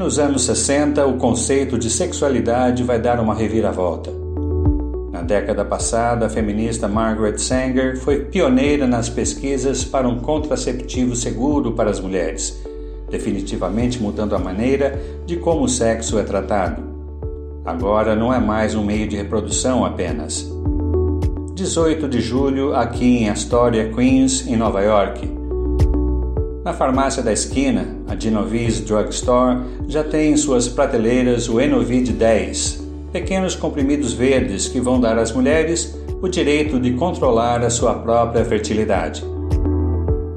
Nos 0.07 0.19
anos 0.19 0.43
60, 0.43 1.05
o 1.05 1.17
conceito 1.17 1.77
de 1.77 1.89
sexualidade 1.89 2.81
vai 2.81 2.97
dar 2.97 3.19
uma 3.19 3.35
reviravolta. 3.35 4.09
Na 5.11 5.21
década 5.21 5.65
passada, 5.65 6.27
a 6.27 6.29
feminista 6.29 6.87
Margaret 6.87 7.37
Sanger 7.37 7.99
foi 7.99 8.21
pioneira 8.21 8.87
nas 8.87 9.09
pesquisas 9.09 9.83
para 9.83 10.07
um 10.07 10.21
contraceptivo 10.21 11.13
seguro 11.13 11.73
para 11.73 11.89
as 11.89 11.99
mulheres, 11.99 12.57
definitivamente 13.09 14.01
mudando 14.01 14.33
a 14.33 14.39
maneira 14.39 14.97
de 15.25 15.35
como 15.35 15.65
o 15.65 15.69
sexo 15.69 16.17
é 16.17 16.23
tratado. 16.23 16.81
Agora 17.65 18.15
não 18.15 18.33
é 18.33 18.39
mais 18.39 18.75
um 18.75 18.85
meio 18.85 19.09
de 19.09 19.17
reprodução 19.17 19.83
apenas. 19.83 20.49
18 21.53 22.07
de 22.07 22.21
julho, 22.21 22.73
aqui 22.73 23.23
em 23.23 23.29
Astoria, 23.29 23.91
Queens, 23.91 24.47
em 24.47 24.55
Nova 24.55 24.81
York. 24.81 25.36
Na 26.67 26.73
farmácia 26.73 27.23
da 27.23 27.31
esquina, 27.31 27.95
a 28.09 28.13
Genovese 28.13 28.81
Drug 28.81 29.09
Store 29.11 29.57
já 29.87 30.03
tem 30.03 30.33
em 30.33 30.35
suas 30.35 30.67
prateleiras 30.67 31.47
o 31.47 31.61
Enovid 31.61 32.11
10, 32.11 32.83
pequenos 33.13 33.55
comprimidos 33.55 34.11
verdes 34.11 34.67
que 34.67 34.81
vão 34.81 34.99
dar 34.99 35.17
às 35.17 35.31
mulheres 35.31 35.97
o 36.21 36.27
direito 36.27 36.77
de 36.77 36.91
controlar 36.91 37.63
a 37.63 37.69
sua 37.69 37.93
própria 37.93 38.43
fertilidade. 38.43 39.23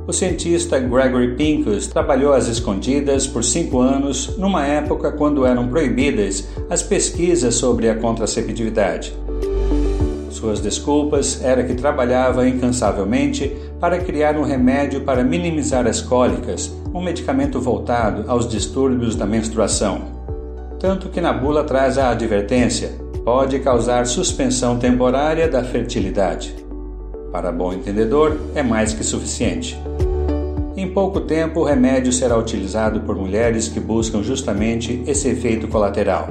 O 0.07 0.13
cientista 0.13 0.79
Gregory 0.79 1.35
Pincus 1.35 1.89
trabalhou 1.89 2.33
às 2.33 2.47
escondidas 2.47 3.27
por 3.27 3.43
cinco 3.43 3.81
anos, 3.81 4.37
numa 4.39 4.65
época 4.65 5.11
quando 5.11 5.45
eram 5.45 5.67
proibidas 5.67 6.47
as 6.71 6.81
pesquisas 6.81 7.57
sobre 7.57 7.91
a 7.91 7.97
contraceptividade. 7.97 9.13
Suas 10.41 10.59
desculpas 10.59 11.45
era 11.45 11.63
que 11.63 11.75
trabalhava 11.75 12.49
incansavelmente 12.49 13.55
para 13.79 13.99
criar 13.99 14.39
um 14.39 14.43
remédio 14.43 15.03
para 15.03 15.23
minimizar 15.23 15.87
as 15.87 16.01
cólicas, 16.01 16.75
um 16.95 17.03
medicamento 17.03 17.61
voltado 17.61 18.25
aos 18.27 18.49
distúrbios 18.49 19.15
da 19.15 19.27
menstruação. 19.27 20.01
Tanto 20.79 21.11
que 21.11 21.21
na 21.21 21.31
bula 21.31 21.63
traz 21.63 21.99
a 21.99 22.09
advertência: 22.09 22.91
pode 23.23 23.59
causar 23.59 24.07
suspensão 24.07 24.79
temporária 24.79 25.47
da 25.47 25.63
fertilidade. 25.63 26.57
Para 27.31 27.53
bom 27.53 27.75
entendedor, 27.75 28.39
é 28.55 28.63
mais 28.63 28.95
que 28.95 29.05
suficiente. 29.05 29.79
Em 30.75 30.89
pouco 30.89 31.21
tempo, 31.21 31.61
o 31.61 31.65
remédio 31.65 32.15
será 32.15 32.39
utilizado 32.39 33.01
por 33.01 33.15
mulheres 33.15 33.69
que 33.69 33.79
buscam 33.79 34.23
justamente 34.23 35.03
esse 35.07 35.29
efeito 35.29 35.69
colateral. 35.69 36.31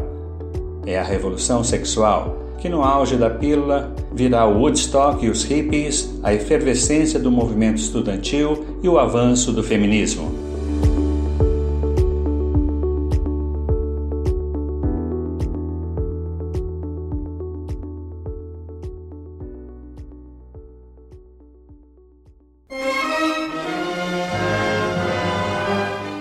É 0.83 0.97
a 0.97 1.03
revolução 1.03 1.63
sexual 1.63 2.48
que 2.59 2.69
no 2.69 2.83
auge 2.83 3.15
da 3.15 3.29
pílula 3.29 3.93
virá 4.11 4.45
o 4.45 4.59
Woodstock 4.59 5.25
e 5.25 5.29
os 5.29 5.43
hippies, 5.43 6.19
a 6.21 6.33
efervescência 6.33 7.19
do 7.19 7.31
movimento 7.31 7.77
estudantil 7.77 8.65
e 8.83 8.89
o 8.89 8.99
avanço 8.99 9.51
do 9.51 9.63
feminismo. 9.63 10.49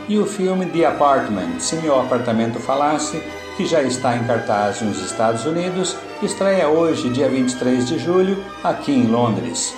E 0.09 0.17
o 0.17 0.25
filme 0.25 0.65
The 0.67 0.87
Apartment, 0.87 1.59
se 1.59 1.77
meu 1.77 2.01
apartamento 2.01 2.59
falasse, 2.59 3.23
que 3.59 3.67
já 3.67 3.83
está 3.83 4.17
em 4.17 4.23
cartaz 4.23 4.81
nos 4.83 5.05
Estados 5.05 5.45
Unidos, 5.45 5.97
estreia 6.23 6.69
hoje, 6.69 7.11
dia 7.11 7.29
23 7.29 7.89
de 7.89 7.99
julho, 7.99 8.39
aqui 8.63 8.93
em 8.93 9.09
Londres. 9.09 9.75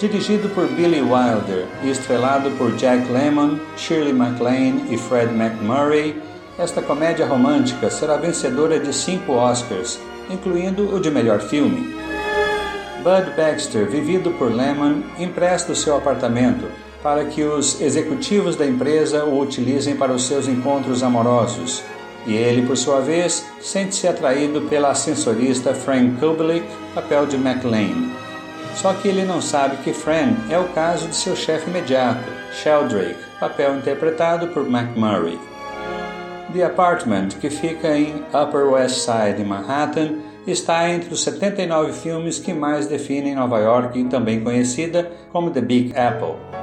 Dirigido 0.00 0.48
por 0.54 0.66
Billy 0.68 1.02
Wilder 1.02 1.66
e 1.82 1.90
estrelado 1.90 2.50
por 2.52 2.74
Jack 2.76 3.06
Lemmon, 3.12 3.58
Shirley 3.76 4.14
MacLaine 4.14 4.86
e 4.88 4.96
Fred 4.96 5.30
McMurray, 5.30 6.22
esta 6.58 6.80
comédia 6.80 7.26
romântica 7.26 7.90
será 7.90 8.16
vencedora 8.16 8.80
de 8.80 8.94
cinco 8.94 9.34
Oscars, 9.34 10.00
incluindo 10.30 10.96
o 10.96 10.98
de 10.98 11.10
melhor 11.10 11.40
filme. 11.40 11.94
Bud 13.02 13.30
Baxter, 13.36 13.86
vivido 13.90 14.30
por 14.38 14.50
Lemmon, 14.50 15.02
empresta 15.18 15.72
o 15.72 15.76
seu 15.76 15.94
apartamento 15.94 16.66
para 17.02 17.26
que 17.26 17.44
os 17.44 17.78
executivos 17.78 18.56
da 18.56 18.66
empresa 18.66 19.24
o 19.24 19.38
utilizem 19.38 19.96
para 19.96 20.12
os 20.12 20.26
seus 20.26 20.48
encontros 20.48 21.02
amorosos 21.02 21.84
e 22.28 22.36
ele, 22.36 22.66
por 22.66 22.76
sua 22.76 23.00
vez, 23.00 23.44
sente-se 23.58 24.06
atraído 24.06 24.60
pela 24.68 24.90
ascensorista 24.90 25.74
Frank 25.74 26.20
Kubelik, 26.20 26.66
papel 26.94 27.26
de 27.26 27.36
McLean. 27.36 28.10
Só 28.74 28.92
que 28.92 29.08
ele 29.08 29.24
não 29.24 29.40
sabe 29.40 29.78
que 29.78 29.94
Fran 29.94 30.34
é 30.50 30.58
o 30.58 30.68
caso 30.68 31.08
de 31.08 31.16
seu 31.16 31.34
chefe 31.34 31.70
imediato, 31.70 32.22
Sheldrake, 32.52 33.16
papel 33.40 33.76
interpretado 33.76 34.48
por 34.48 34.66
McMurray. 34.68 35.38
The 36.52 36.64
Apartment, 36.64 37.30
que 37.40 37.48
fica 37.48 37.96
em 37.96 38.22
Upper 38.32 38.70
West 38.70 39.00
Side, 39.00 39.42
Manhattan, 39.42 40.18
está 40.46 40.88
entre 40.88 41.12
os 41.12 41.22
79 41.22 41.92
filmes 41.92 42.38
que 42.38 42.52
mais 42.52 42.86
definem 42.86 43.34
Nova 43.34 43.58
York, 43.58 44.04
também 44.04 44.40
conhecida 44.40 45.10
como 45.32 45.50
The 45.50 45.60
Big 45.60 45.94
Apple. 45.98 46.57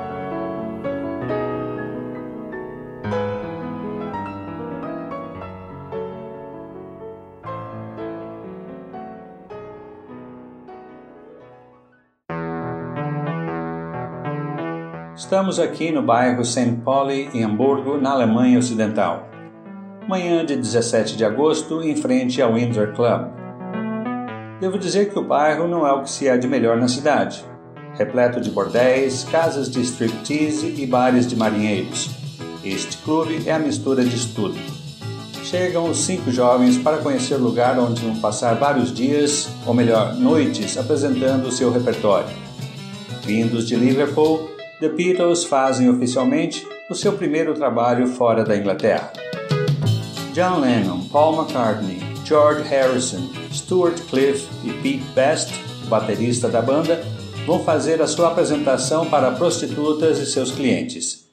Estamos 15.26 15.60
aqui 15.60 15.92
no 15.92 16.04
bairro 16.04 16.46
St. 16.46 16.82
Pauli, 16.86 17.32
em 17.34 17.44
Hamburgo, 17.44 17.98
na 17.98 18.12
Alemanha 18.12 18.60
Ocidental. 18.60 19.28
Manhã 20.08 20.46
de 20.46 20.56
17 20.56 21.18
de 21.18 21.26
agosto, 21.26 21.82
em 21.82 21.96
frente 21.96 22.40
ao 22.44 22.54
Windsor 22.54 22.94
Club. 22.94 23.32
Devo 24.62 24.78
dizer 24.78 25.10
que 25.10 25.18
o 25.18 25.24
bairro 25.24 25.68
não 25.68 25.86
é 25.86 25.92
o 25.92 26.04
que 26.04 26.12
se 26.12 26.30
há 26.30 26.38
de 26.38 26.48
melhor 26.48 26.78
na 26.78 26.88
cidade. 26.88 27.44
Repleto 27.96 28.40
de 28.40 28.52
bordéis, 28.52 29.24
casas 29.24 29.68
de 29.68 29.82
striptease 29.82 30.76
e 30.78 30.86
bares 30.86 31.26
de 31.26 31.36
marinheiros. 31.36 32.12
Este 32.64 32.96
clube 33.00 33.42
é 33.48 33.52
a 33.52 33.60
mistura 33.60 34.06
de 34.06 34.28
tudo. 34.28 34.60
Chegam 35.44 35.90
os 35.90 36.06
cinco 36.06 36.30
jovens 36.30 36.78
para 36.78 37.00
conhecer 37.00 37.34
o 37.34 37.44
lugar 37.44 37.80
onde 37.80 38.00
vão 38.00 38.16
passar 38.18 38.54
vários 38.54 38.94
dias, 38.94 39.50
ou 39.66 39.74
melhor, 39.74 40.14
noites, 40.14 40.78
apresentando 40.78 41.48
o 41.48 41.52
seu 41.52 41.72
repertório. 41.72 42.30
Vindos 43.24 43.68
de 43.68 43.76
Liverpool, 43.76 44.55
The 44.80 44.90
Beatles 44.90 45.46
fazem 45.46 45.90
oficialmente 45.90 46.68
o 46.90 46.96
seu 46.96 47.14
primeiro 47.14 47.54
trabalho 47.54 48.08
fora 48.08 48.44
da 48.44 48.58
Inglaterra. 48.58 49.14
John 50.34 50.60
Lennon, 50.60 51.08
Paul 51.08 51.42
McCartney, 51.42 52.00
George 52.26 52.68
Harrison, 52.68 53.30
Stuart 53.54 53.98
Cliff 54.10 54.46
e 54.66 54.74
Pete 54.74 55.06
Best, 55.16 55.54
baterista 55.88 56.50
da 56.50 56.62
banda, 56.62 57.02
vão 57.46 57.64
fazer 57.64 58.02
a 58.02 58.08
sua 58.08 58.28
apresentação 58.28 59.06
para 59.06 59.32
prostitutas 59.32 60.20
e 60.20 60.26
seus 60.26 60.52
clientes. 60.52 61.26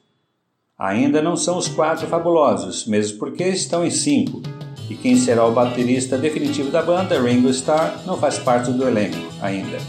Ainda 0.79 1.21
não 1.21 1.35
são 1.35 1.57
os 1.57 1.67
quatro 1.67 2.07
fabulosos, 2.07 2.85
mesmo 2.85 3.19
porque 3.19 3.43
estão 3.43 3.85
em 3.85 3.91
cinco, 3.91 4.41
e 4.89 4.95
quem 4.95 5.17
será 5.17 5.45
o 5.45 5.51
baterista 5.51 6.17
definitivo 6.17 6.71
da 6.71 6.81
banda, 6.81 7.21
Ringo 7.21 7.49
Starr, 7.49 8.05
não 8.05 8.17
faz 8.17 8.37
parte 8.37 8.71
do 8.71 8.87
elenco 8.87 9.17
ainda. 9.41 9.79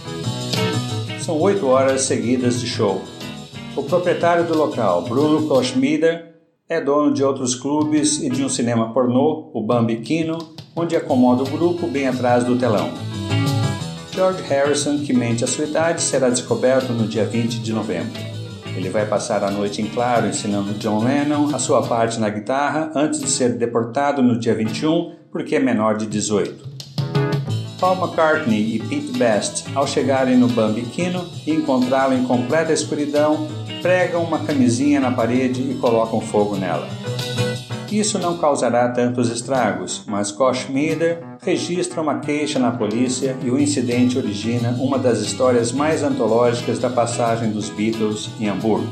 São 1.21 1.41
oito 1.41 1.67
horas 1.69 2.03
seguidas 2.03 2.61
de 2.61 2.67
show. 2.67 3.14
O 3.77 3.83
proprietário 3.83 4.45
do 4.45 4.57
local, 4.57 5.03
Bruno 5.03 5.49
Koschmider, 5.49 6.37
é 6.69 6.81
dono 6.81 7.13
de 7.13 7.25
outros 7.25 7.57
clubes 7.57 8.23
e 8.23 8.31
de 8.31 8.45
um 8.45 8.49
cinema 8.49 8.93
pornô, 8.93 9.51
o 9.53 9.61
Bambikino, 9.61 10.39
onde 10.77 10.95
acomoda 10.95 11.43
o 11.43 11.51
grupo 11.51 11.89
bem 11.89 12.07
atrás 12.07 12.45
do 12.45 12.57
telão. 12.57 12.91
George 14.13 14.43
Harrison, 14.45 14.99
que 14.99 15.13
mente 15.13 15.43
a 15.43 15.49
sua 15.49 15.65
idade, 15.65 16.03
será 16.03 16.31
descoberto 16.31 16.93
no 16.93 17.09
dia 17.09 17.25
20 17.25 17.59
de 17.59 17.73
novembro. 17.73 18.13
Ele 18.77 18.89
vai 18.91 19.07
passar 19.07 19.43
a 19.43 19.51
noite 19.51 19.83
em 19.83 19.87
claro 19.87 20.29
ensinando 20.29 20.75
John 20.75 21.03
Lennon 21.03 21.53
a 21.53 21.59
sua 21.59 21.83
parte 21.83 22.21
na 22.21 22.29
guitarra 22.29 22.93
antes 22.95 23.21
de 23.21 23.29
ser 23.29 23.59
deportado 23.59 24.23
no 24.23 24.39
dia 24.39 24.55
21 24.55 25.17
porque 25.33 25.57
é 25.57 25.59
menor 25.59 25.97
de 25.97 26.07
18. 26.07 26.75
Paul 27.81 27.97
McCartney 27.97 28.77
e 28.77 28.79
Pete 28.79 29.19
Best, 29.19 29.65
ao 29.75 29.87
chegarem 29.87 30.37
no 30.37 30.49
Bambikino 30.49 31.29
e 31.47 31.51
encontrá-lo 31.51 32.15
em 32.15 32.25
completa 32.25 32.73
escuridão, 32.73 33.47
pregam 33.85 34.25
uma 34.25 34.39
camisinha 34.39 34.99
na 34.99 35.13
parede 35.13 35.61
e 35.61 35.75
colocam 35.75 36.19
fogo 36.19 36.57
nela. 36.57 36.89
Isso 37.93 38.19
não 38.19 38.39
causará 38.39 38.89
tantos 38.89 39.31
estragos, 39.31 40.03
mas 40.07 40.33
Koch 40.33 40.73
Mieder 40.73 41.23
registra 41.43 42.01
uma 42.01 42.19
queixa 42.19 42.59
na 42.59 42.71
polícia 42.71 43.37
e 43.45 43.51
o 43.51 43.61
incidente 43.61 44.17
origina 44.17 44.71
uma 44.81 44.99
das 44.99 45.19
histórias 45.19 45.71
mais 45.71 46.03
antológicas 46.03 46.79
da 46.79 46.89
passagem 46.89 47.51
dos 47.51 47.69
Beatles 47.69 48.31
em 48.41 48.49
Hamburgo. 48.49 48.89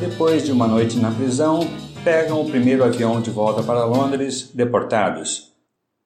Depois 0.00 0.46
de 0.46 0.50
uma 0.50 0.66
noite 0.66 0.98
na 0.98 1.10
prisão, 1.10 1.68
pegam 2.02 2.40
o 2.40 2.48
primeiro 2.48 2.82
avião 2.82 3.20
de 3.20 3.28
volta 3.28 3.62
para 3.62 3.84
Londres, 3.84 4.50
deportados. 4.54 5.52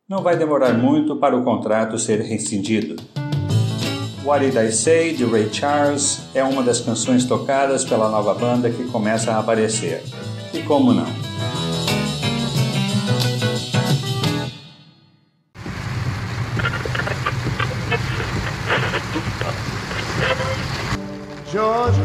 Não 0.08 0.20
vai 0.20 0.36
demorar 0.36 0.72
muito 0.72 1.14
para 1.14 1.36
o 1.36 1.44
contrato 1.44 1.96
ser 1.96 2.22
rescindido. 2.22 2.96
What 4.26 4.40
Did 4.40 4.56
I 4.56 4.72
Say, 4.72 5.14
de 5.14 5.24
Ray 5.24 5.48
Charles, 5.52 6.18
é 6.34 6.42
uma 6.42 6.60
das 6.60 6.80
canções 6.80 7.24
tocadas 7.24 7.84
pela 7.84 8.08
nova 8.08 8.34
banda 8.34 8.68
que 8.68 8.82
começa 8.88 9.30
a 9.30 9.38
aparecer. 9.38 10.02
E 10.52 10.64
como 10.64 10.92
não? 10.92 11.06
Georgia. 21.52 22.02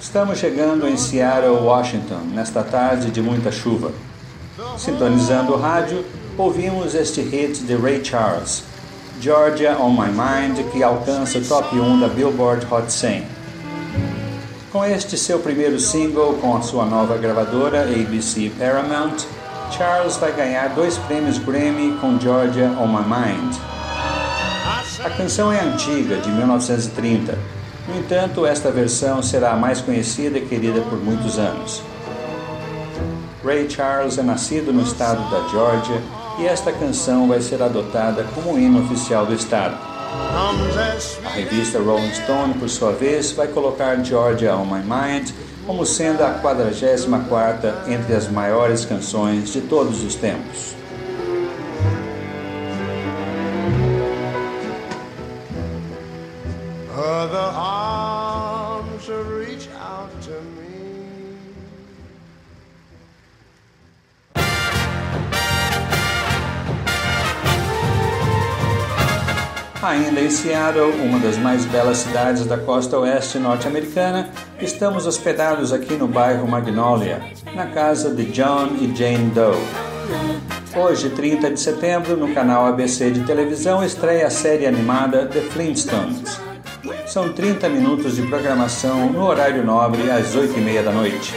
Estamos 0.00 0.38
chegando 0.38 0.86
em 0.86 0.96
Seattle, 0.96 1.56
Washington, 1.56 2.20
nesta 2.32 2.62
tarde 2.62 3.10
de 3.10 3.20
muita 3.20 3.50
chuva. 3.50 3.90
Sintonizando 4.78 5.54
o 5.54 5.56
rádio, 5.56 6.04
ouvimos 6.38 6.94
este 6.94 7.20
hit 7.20 7.64
de 7.64 7.74
Ray 7.74 8.04
Charles, 8.04 8.62
Georgia 9.20 9.76
on 9.80 9.90
My 9.90 10.08
Mind, 10.10 10.70
que 10.70 10.82
alcança 10.82 11.38
o 11.38 11.44
top 11.44 11.78
1 11.78 12.00
da 12.00 12.08
Billboard 12.08 12.66
Hot 12.70 12.92
100. 12.92 13.24
Com 14.70 14.84
este 14.84 15.16
seu 15.16 15.38
primeiro 15.38 15.80
single 15.80 16.34
com 16.34 16.56
a 16.56 16.60
sua 16.60 16.84
nova 16.84 17.16
gravadora 17.16 17.82
ABC 17.82 18.52
Paramount, 18.58 19.24
Charles 19.70 20.16
vai 20.16 20.32
ganhar 20.32 20.68
dois 20.74 20.98
prêmios 20.98 21.38
Grammy 21.38 21.96
com 21.98 22.20
Georgia 22.20 22.66
on 22.78 22.88
My 22.88 23.04
Mind. 23.04 23.54
A 25.02 25.10
canção 25.10 25.52
é 25.52 25.60
antiga, 25.60 26.16
de 26.16 26.30
1930. 26.30 27.38
No 27.88 27.98
entanto, 27.98 28.44
esta 28.44 28.70
versão 28.70 29.22
será 29.22 29.52
a 29.52 29.56
mais 29.56 29.80
conhecida 29.80 30.38
e 30.38 30.44
querida 30.44 30.80
por 30.82 30.98
muitos 30.98 31.38
anos. 31.38 31.82
Ray 33.44 33.70
Charles 33.70 34.18
é 34.18 34.22
nascido 34.22 34.72
no 34.72 34.82
estado 34.82 35.22
da 35.30 35.48
Georgia 35.48 36.02
e 36.38 36.46
esta 36.46 36.72
canção 36.72 37.28
vai 37.28 37.40
ser 37.40 37.62
adotada 37.62 38.24
como 38.34 38.58
hino 38.58 38.84
oficial 38.84 39.26
do 39.26 39.34
estado. 39.34 39.76
A 41.24 41.30
revista 41.30 41.78
Rolling 41.78 42.12
Stone, 42.14 42.54
por 42.54 42.68
sua 42.68 42.92
vez, 42.92 43.32
vai 43.32 43.48
colocar 43.48 43.96
Georgia 44.04 44.54
on 44.56 44.66
My 44.66 44.82
Mind 44.82 45.30
como 45.66 45.84
sendo 45.84 46.22
a 46.22 46.40
44ª 46.40 47.88
entre 47.88 48.14
as 48.14 48.28
maiores 48.28 48.84
canções 48.84 49.52
de 49.52 49.62
todos 49.62 50.04
os 50.04 50.14
tempos. 50.14 50.75
Ainda 69.86 70.20
em 70.20 70.28
Seattle, 70.28 70.90
uma 71.00 71.20
das 71.20 71.38
mais 71.38 71.64
belas 71.64 71.98
cidades 71.98 72.44
da 72.44 72.58
costa 72.58 72.98
oeste 72.98 73.38
norte-americana, 73.38 74.28
estamos 74.60 75.06
hospedados 75.06 75.72
aqui 75.72 75.94
no 75.94 76.08
bairro 76.08 76.48
Magnolia, 76.48 77.22
na 77.54 77.66
casa 77.66 78.12
de 78.12 78.24
John 78.24 78.70
e 78.80 78.92
Jane 78.92 79.30
Doe. 79.30 79.56
Hoje, 80.74 81.08
30 81.10 81.52
de 81.52 81.60
setembro, 81.60 82.16
no 82.16 82.34
canal 82.34 82.66
ABC 82.66 83.12
de 83.12 83.20
televisão, 83.20 83.84
estreia 83.84 84.26
a 84.26 84.30
série 84.30 84.66
animada 84.66 85.24
The 85.26 85.42
Flintstones. 85.42 86.40
São 87.06 87.32
30 87.32 87.68
minutos 87.68 88.16
de 88.16 88.22
programação 88.22 89.08
no 89.10 89.24
horário 89.24 89.64
nobre 89.64 90.10
às 90.10 90.34
8h30 90.34 90.82
da 90.82 90.90
noite. 90.90 91.32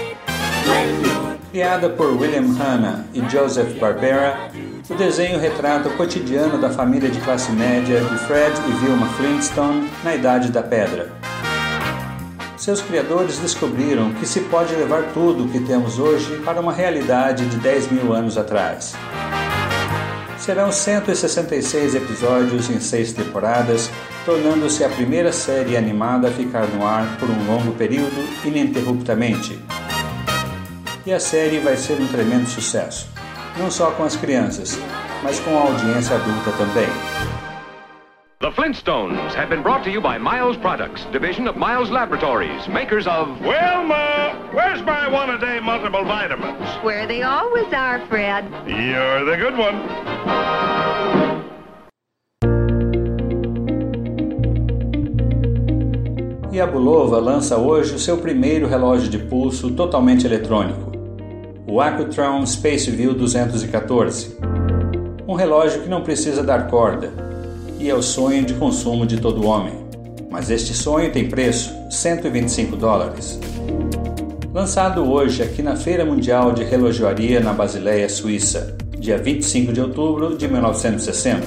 Criada 1.51 1.87
por 1.87 2.19
William 2.19 2.51
Hanna 2.57 3.05
e 3.13 3.21
Joseph 3.29 3.77
Barbera, 3.79 4.49
o 4.89 4.95
desenho 4.95 5.39
retrata 5.39 5.87
o 5.87 5.95
cotidiano 5.95 6.57
da 6.57 6.71
família 6.71 7.09
de 7.09 7.19
classe 7.21 7.51
média 7.51 8.01
de 8.01 8.17
Fred 8.25 8.59
e 8.67 8.71
Vilma 8.83 9.07
Flintstone 9.09 9.87
na 10.03 10.15
Idade 10.15 10.51
da 10.51 10.63
Pedra. 10.63 11.11
Seus 12.57 12.81
criadores 12.81 13.37
descobriram 13.37 14.11
que 14.15 14.25
se 14.25 14.41
pode 14.41 14.75
levar 14.75 15.03
tudo 15.13 15.45
o 15.45 15.49
que 15.49 15.59
temos 15.59 15.99
hoje 15.99 16.41
para 16.43 16.59
uma 16.59 16.73
realidade 16.73 17.45
de 17.45 17.57
10 17.57 17.91
mil 17.91 18.13
anos 18.13 18.37
atrás. 18.37 18.93
Serão 20.37 20.71
166 20.71 21.93
episódios 21.93 22.69
em 22.69 22.79
seis 22.79 23.13
temporadas, 23.13 23.89
tornando-se 24.25 24.83
a 24.83 24.89
primeira 24.89 25.31
série 25.31 25.77
animada 25.77 26.29
a 26.29 26.31
ficar 26.31 26.65
no 26.67 26.85
ar 26.85 27.17
por 27.19 27.29
um 27.29 27.45
longo 27.45 27.73
período 27.73 28.27
ininterruptamente. 28.43 29.59
E 31.05 31.13
a 31.13 31.19
série 31.19 31.59
vai 31.59 31.77
ser 31.77 31.99
um 32.01 32.07
tremendo 32.07 32.47
sucesso 32.47 33.18
não 33.59 33.69
só 33.69 33.91
com 33.91 34.03
as 34.03 34.15
crianças, 34.15 34.79
mas 35.21 35.39
com 35.41 35.55
a 35.57 35.61
audiência 35.63 36.15
adulta 36.15 36.51
também. 36.57 36.87
The 38.39 38.51
Flintstones 38.51 39.35
have 39.35 39.49
been 39.49 39.61
brought 39.61 39.83
to 39.83 39.89
you 39.89 39.99
by 39.99 40.17
Miles 40.17 40.55
Products, 40.55 41.05
division 41.11 41.45
of 41.45 41.57
Miles 41.59 41.89
Laboratories, 41.89 42.69
makers 42.69 43.05
of. 43.05 43.27
Wilma, 43.41 44.33
where's 44.53 44.81
my 44.81 45.09
one 45.09 45.29
a 45.29 45.37
day 45.37 45.59
multiple 45.59 46.05
vitamins? 46.05 46.65
Where 46.81 47.05
they 47.05 47.21
always 47.21 47.67
are, 47.73 47.99
Fred. 48.07 48.45
You're 48.65 49.25
the 49.25 49.35
good 49.35 49.57
one. 49.57 49.75
E 56.51 56.61
a 56.61 56.65
Bulova 56.65 57.19
lança 57.19 57.57
hoje 57.57 57.93
o 57.93 57.99
seu 57.99 58.17
primeiro 58.17 58.67
relógio 58.67 59.09
de 59.09 59.17
pulso 59.17 59.71
totalmente 59.71 60.25
eletrônico, 60.25 60.88
o 61.69 61.79
Accutron 61.79 62.43
Spaceview 62.47 63.13
214. 63.13 64.35
Um 65.27 65.35
relógio 65.35 65.83
que 65.83 65.89
não 65.89 66.01
precisa 66.01 66.41
dar 66.41 66.67
corda, 66.67 67.11
e 67.79 67.87
é 67.87 67.93
o 67.93 68.01
sonho 68.01 68.43
de 68.43 68.55
consumo 68.55 69.05
de 69.05 69.21
todo 69.21 69.45
homem. 69.45 69.73
Mas 70.31 70.49
este 70.49 70.73
sonho 70.73 71.11
tem 71.11 71.29
preço, 71.29 71.71
125 71.91 72.75
dólares. 72.75 73.39
Lançado 74.51 75.03
hoje 75.03 75.43
aqui 75.43 75.61
na 75.61 75.75
Feira 75.75 76.03
Mundial 76.03 76.53
de 76.53 76.63
Relojoaria 76.63 77.39
na 77.39 77.53
Basileia, 77.53 78.09
Suíça, 78.09 78.75
dia 78.97 79.19
25 79.19 79.71
de 79.71 79.79
outubro 79.79 80.35
de 80.35 80.47
1960. 80.47 81.45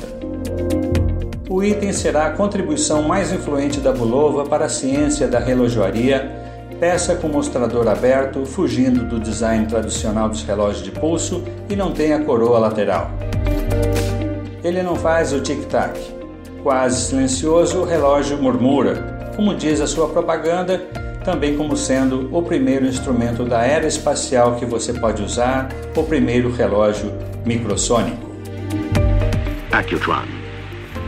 O 1.50 1.64
item 1.64 1.92
será 1.92 2.26
a 2.26 2.30
contribuição 2.30 3.02
mais 3.02 3.32
influente 3.32 3.80
da 3.80 3.92
Bulova 3.92 4.44
para 4.44 4.66
a 4.66 4.68
ciência 4.68 5.26
da 5.26 5.40
relojoaria, 5.40 6.41
peça 6.82 7.14
com 7.14 7.28
mostrador 7.28 7.86
aberto, 7.86 8.44
fugindo 8.44 9.04
do 9.04 9.20
design 9.20 9.64
tradicional 9.66 10.28
dos 10.28 10.42
relógios 10.42 10.82
de 10.82 10.90
pulso 10.90 11.44
e 11.70 11.76
não 11.76 11.92
tem 11.92 12.12
a 12.12 12.24
coroa 12.24 12.58
lateral. 12.58 13.08
Ele 14.64 14.82
não 14.82 14.96
faz 14.96 15.32
o 15.32 15.40
tic-tac, 15.40 15.96
Quase 16.60 17.08
silencioso, 17.08 17.82
o 17.82 17.84
relógio 17.84 18.36
murmura, 18.36 19.30
como 19.36 19.54
diz 19.54 19.80
a 19.80 19.86
sua 19.86 20.08
propaganda, 20.08 20.78
também 21.24 21.56
como 21.56 21.76
sendo 21.76 22.28
o 22.36 22.42
primeiro 22.42 22.84
instrumento 22.84 23.44
da 23.44 23.64
era 23.64 23.86
espacial 23.86 24.56
que 24.56 24.64
você 24.64 24.92
pode 24.92 25.22
usar, 25.22 25.68
o 25.96 26.02
primeiro 26.02 26.50
relógio 26.50 27.12
microsônico. 27.46 28.28
Accutron, 29.70 30.26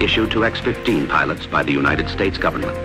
issued 0.00 0.30
to 0.30 0.44
X-15 0.44 1.08
pilots 1.08 1.46
by 1.46 1.64
the 1.64 1.76
United 1.76 2.08
States 2.08 2.38
government. 2.38 2.78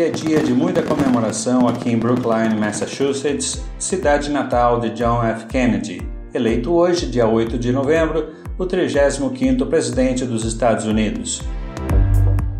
É 0.00 0.10
dia 0.10 0.42
de 0.42 0.52
muita 0.52 0.82
comemoração 0.82 1.66
aqui 1.66 1.90
em 1.90 1.98
Brookline, 1.98 2.54
Massachusetts, 2.58 3.62
cidade 3.78 4.30
natal 4.30 4.78
de 4.78 4.90
John 4.90 5.22
F. 5.24 5.46
Kennedy, 5.46 6.06
eleito 6.34 6.72
hoje, 6.72 7.06
dia 7.06 7.26
8 7.26 7.56
de 7.56 7.72
novembro, 7.72 8.28
o 8.58 8.66
35º 8.66 9.66
presidente 9.66 10.26
dos 10.26 10.44
Estados 10.44 10.84
Unidos. 10.84 11.40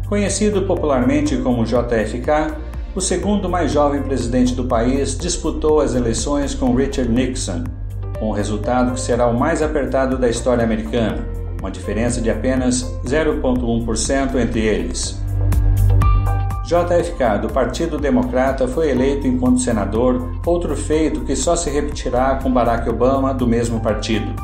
Conhecido 0.08 0.62
popularmente 0.62 1.36
como 1.36 1.64
JFK, 1.64 2.54
o 2.94 3.00
segundo 3.02 3.50
mais 3.50 3.70
jovem 3.70 4.02
presidente 4.02 4.54
do 4.54 4.64
país 4.64 5.18
disputou 5.18 5.80
as 5.80 5.94
eleições 5.94 6.54
com 6.54 6.74
Richard 6.74 7.10
Nixon, 7.10 7.64
com 8.18 8.30
o 8.30 8.32
resultado 8.32 8.94
que 8.94 9.00
será 9.00 9.26
o 9.26 9.38
mais 9.38 9.60
apertado 9.60 10.16
da 10.16 10.30
história 10.30 10.64
americana, 10.64 11.26
uma 11.60 11.70
diferença 11.70 12.18
de 12.18 12.30
apenas 12.30 12.82
0,1% 13.04 14.36
entre 14.36 14.60
eles. 14.60 15.25
JFK, 16.66 17.42
do 17.42 17.48
Partido 17.48 17.96
Democrata, 17.96 18.66
foi 18.66 18.90
eleito 18.90 19.24
enquanto 19.24 19.60
senador, 19.60 20.32
outro 20.44 20.74
feito 20.76 21.20
que 21.20 21.36
só 21.36 21.54
se 21.54 21.70
repetirá 21.70 22.40
com 22.42 22.52
Barack 22.52 22.88
Obama, 22.90 23.32
do 23.32 23.46
mesmo 23.46 23.78
partido. 23.78 24.34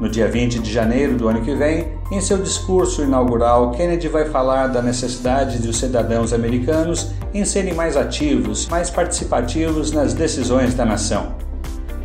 No 0.00 0.08
dia 0.08 0.28
20 0.28 0.58
de 0.58 0.72
janeiro 0.72 1.16
do 1.16 1.28
ano 1.28 1.40
que 1.40 1.54
vem, 1.54 1.92
em 2.10 2.20
seu 2.20 2.36
discurso 2.38 3.00
inaugural, 3.00 3.70
Kennedy 3.70 4.08
vai 4.08 4.24
falar 4.24 4.66
da 4.66 4.82
necessidade 4.82 5.62
de 5.62 5.68
os 5.68 5.76
cidadãos 5.76 6.32
americanos 6.32 7.12
em 7.32 7.44
serem 7.44 7.74
mais 7.74 7.96
ativos, 7.96 8.66
mais 8.66 8.90
participativos 8.90 9.92
nas 9.92 10.14
decisões 10.14 10.74
da 10.74 10.84
nação. 10.84 11.36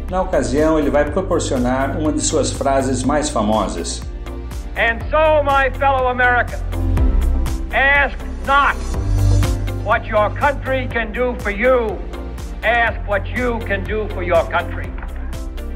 Na 0.08 0.22
ocasião, 0.22 0.78
ele 0.78 0.92
vai 0.92 1.10
proporcionar 1.10 1.98
uma 1.98 2.14
de 2.14 2.22
suas 2.22 2.52
frases 2.52 3.02
mais 3.04 3.28
famosas. 3.28 4.04
And 4.78 5.00
so, 5.10 5.44
my 5.44 5.76
fellow 5.80 6.10
Americans, 6.10 6.62
ask 7.74 8.16
not 8.46 8.99
what 9.90 10.06
your 10.08 10.30
country 10.36 10.88
can 10.88 11.12
do 11.12 11.36
for 11.40 11.50
you. 11.50 11.98
Ask 12.62 13.00
what 13.08 13.28
you 13.36 13.58
can 13.66 13.84
do 13.84 14.08
for 14.14 14.22
your 14.22 14.48
country. 14.48 14.88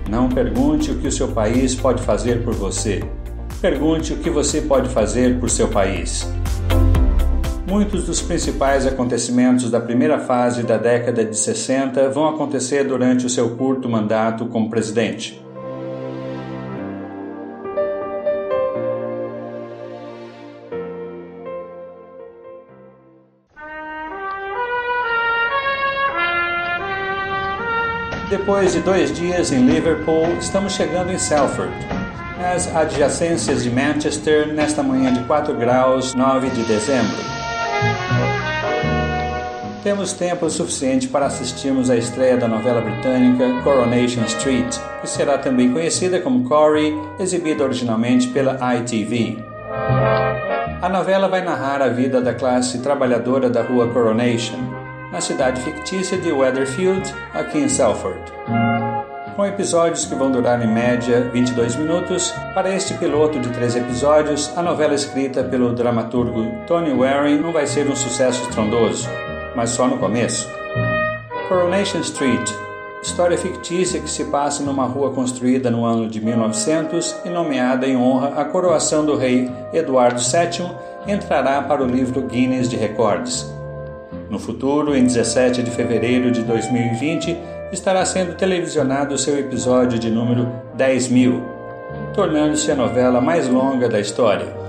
Não 0.08 0.30
pergunte 0.30 0.92
o 0.92 1.00
que 1.00 1.08
o 1.08 1.12
seu 1.12 1.30
país 1.30 1.74
pode 1.74 2.04
fazer 2.04 2.44
por 2.44 2.54
você. 2.54 3.04
Pergunte 3.60 4.14
o 4.14 4.18
que 4.18 4.30
você 4.30 4.62
pode 4.62 4.90
fazer 4.90 5.40
por 5.40 5.50
seu 5.50 5.68
país. 5.68 6.32
Muitos 7.68 8.06
dos 8.06 8.22
principais 8.22 8.86
acontecimentos 8.86 9.72
da 9.72 9.80
primeira 9.80 10.20
fase 10.20 10.62
da 10.62 10.78
década 10.78 11.26
de 11.26 11.36
60 11.36 12.10
vão 12.10 12.30
acontecer 12.30 12.84
durante 12.84 13.26
o 13.26 13.30
seu 13.30 13.56
curto 13.56 13.90
mandato 13.90 14.46
como 14.46 14.70
presidente. 14.70 15.44
Depois 28.34 28.74
de 28.74 28.80
dois 28.80 29.14
dias 29.14 29.52
em 29.52 29.64
Liverpool, 29.64 30.26
estamos 30.40 30.74
chegando 30.74 31.12
em 31.12 31.20
Salford, 31.20 31.72
nas 32.42 32.76
adjacências 32.76 33.62
de 33.62 33.70
Manchester, 33.70 34.52
nesta 34.52 34.82
manhã 34.82 35.14
de 35.14 35.20
4 35.26 35.54
graus, 35.54 36.16
9 36.16 36.50
de 36.50 36.64
dezembro. 36.64 37.16
Temos 39.84 40.14
tempo 40.14 40.50
suficiente 40.50 41.08
para 41.08 41.28
assistirmos 41.28 41.92
à 41.92 41.96
estreia 41.96 42.36
da 42.36 42.48
novela 42.48 42.82
britânica 42.82 43.62
Coronation 43.62 44.24
Street, 44.24 44.80
que 45.02 45.08
será 45.08 45.38
também 45.38 45.72
conhecida 45.72 46.20
como 46.20 46.50
Corrie, 46.50 46.92
exibida 47.20 47.64
originalmente 47.64 48.30
pela 48.30 48.58
ITV. 48.78 49.46
A 50.82 50.90
novela 50.90 51.28
vai 51.28 51.44
narrar 51.44 51.84
a 51.84 51.90
vida 51.90 52.20
da 52.20 52.34
classe 52.34 52.80
trabalhadora 52.80 53.48
da 53.48 53.62
rua 53.62 53.90
Coronation, 53.90 54.73
na 55.14 55.22
cidade 55.22 55.62
fictícia 55.62 56.18
de 56.18 56.32
Weatherfield, 56.32 57.14
aqui 57.36 57.60
em 57.60 57.70
Salford. 57.70 58.20
Com 59.36 59.46
episódios 59.46 60.06
que 60.06 60.16
vão 60.16 60.32
durar 60.32 60.60
em 60.62 60.68
média 60.68 61.30
22 61.32 61.76
minutos, 61.76 62.34
para 62.56 62.74
este 62.76 62.96
piloto 62.96 63.40
de 63.40 63.50
três 63.50 63.76
episódios, 63.76 64.52
a 64.58 64.64
novela 64.64 64.96
escrita 64.96 65.44
pelo 65.44 65.74
dramaturgo 65.74 66.66
Tony 66.66 66.92
Waring 66.92 67.40
não 67.40 67.54
vai 67.54 67.68
ser 67.68 67.88
um 67.88 67.96
sucesso 67.96 68.42
estrondoso, 68.50 69.08
mas 69.56 69.70
só 69.70 69.88
no 69.88 70.00
começo. 70.00 70.50
Coronation 71.48 72.00
Street 72.00 72.50
história 73.04 73.38
fictícia 73.38 74.00
que 74.00 74.10
se 74.10 74.24
passa 74.26 74.64
numa 74.64 74.86
rua 74.86 75.12
construída 75.12 75.70
no 75.70 75.84
ano 75.84 76.08
de 76.08 76.22
1900 76.22 77.18
e 77.26 77.30
nomeada 77.30 77.86
em 77.86 77.98
honra 77.98 78.30
à 78.40 78.46
coroação 78.46 79.06
do 79.06 79.16
rei 79.18 79.52
Eduardo 79.74 80.22
VII, 80.22 80.72
entrará 81.06 81.62
para 81.62 81.84
o 81.84 81.86
livro 81.86 82.22
Guinness 82.22 82.70
de 82.70 82.78
Recordes. 82.78 83.46
No 84.34 84.40
futuro, 84.40 84.96
em 84.96 85.04
17 85.04 85.62
de 85.62 85.70
fevereiro 85.70 86.32
de 86.32 86.42
2020, 86.42 87.38
estará 87.72 88.04
sendo 88.04 88.34
televisionado 88.34 89.16
seu 89.16 89.38
episódio 89.38 90.00
de 90.00 90.10
número 90.10 90.52
10 90.74 91.10
mil, 91.10 91.44
tornando-se 92.16 92.72
a 92.72 92.76
novela 92.76 93.22
mais 93.22 93.48
longa 93.48 93.88
da 93.88 94.00
história. 94.00 94.63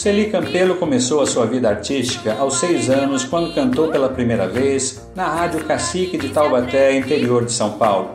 Celi 0.00 0.30
Campelo 0.30 0.76
começou 0.76 1.20
a 1.20 1.26
sua 1.26 1.44
vida 1.44 1.68
artística 1.68 2.32
aos 2.32 2.58
seis 2.58 2.88
anos 2.88 3.22
quando 3.22 3.54
cantou 3.54 3.88
pela 3.88 4.08
primeira 4.08 4.48
vez 4.48 5.06
na 5.14 5.28
Rádio 5.28 5.62
Cacique 5.66 6.16
de 6.16 6.30
Taubaté, 6.30 6.96
interior 6.96 7.44
de 7.44 7.52
São 7.52 7.72
Paulo. 7.72 8.12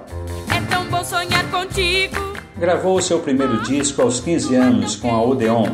É 0.50 0.60
tão 0.68 0.84
bom 0.86 1.04
sonhar 1.04 1.48
contigo. 1.52 2.16
Gravou 2.58 3.00
seu 3.00 3.20
primeiro 3.20 3.62
disco 3.62 4.02
aos 4.02 4.20
15 4.20 4.56
anos 4.56 4.96
com 4.96 5.14
a 5.14 5.22
Odeon, 5.22 5.68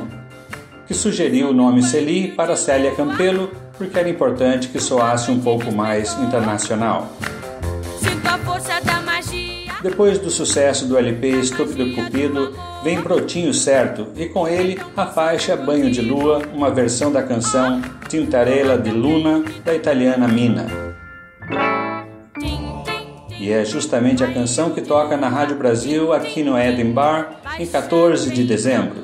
que 0.86 0.94
sugeriu 0.94 1.52
o 1.52 1.54
nome 1.54 1.82
Celi 1.82 2.28
para 2.28 2.58
Célia 2.58 2.94
Campelo 2.94 3.50
porque 3.78 3.98
era 3.98 4.10
importante 4.10 4.68
que 4.68 4.82
soasse 4.82 5.32
um 5.32 5.40
pouco 5.40 5.72
mais 5.72 6.12
internacional. 6.20 7.10
Depois 9.82 10.20
do 10.20 10.30
sucesso 10.30 10.86
do 10.86 10.96
LP 10.96 11.28
Estúpido 11.40 11.96
Cupido, 11.96 12.54
vem 12.84 13.02
Brotinho 13.02 13.52
Certo 13.52 14.10
e 14.16 14.28
com 14.28 14.48
ele 14.48 14.80
a 14.96 15.08
faixa 15.08 15.56
Banho 15.56 15.90
de 15.90 16.02
Lua, 16.02 16.44
uma 16.54 16.70
versão 16.70 17.12
da 17.12 17.24
canção 17.24 17.82
Tintarella 18.08 18.78
di 18.78 18.92
Luna 18.92 19.44
da 19.66 19.74
italiana 19.74 20.28
Mina. 20.28 20.68
E 23.40 23.52
é 23.52 23.66
justamente 23.66 24.24
a 24.24 24.32
canção 24.32 24.70
que 24.70 24.82
toca 24.82 25.18
na 25.18 25.28
Rádio 25.28 25.58
Brasil 25.58 26.14
aqui 26.14 26.44
no 26.44 26.56
Eden 26.56 26.92
Bar 26.92 27.42
em 27.58 27.66
14 27.66 28.30
de 28.30 28.44
dezembro. 28.44 29.04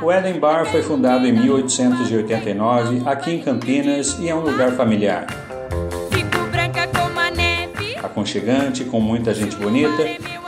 O 0.00 0.10
Eden 0.10 0.40
Bar 0.40 0.64
foi 0.64 0.82
fundado 0.82 1.26
em 1.26 1.32
1889 1.32 3.02
aqui 3.04 3.32
em 3.32 3.42
Campinas 3.42 4.16
e 4.18 4.30
é 4.30 4.34
um 4.34 4.40
lugar 4.40 4.72
familiar 4.72 5.47
aconchegante, 8.18 8.84
com 8.84 9.00
muita 9.00 9.32
gente 9.32 9.54
bonita, 9.56 10.02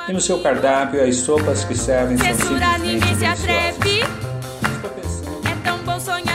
e 0.08 0.12
no 0.12 0.20
seu 0.20 0.40
cardápio 0.40 1.02
as 1.02 1.16
sopas 1.16 1.64
que 1.64 1.76
servem 1.76 2.18
são 2.18 2.26
simplesmente 2.34 3.00
deliciosas. 3.00 3.48
É 3.48 3.72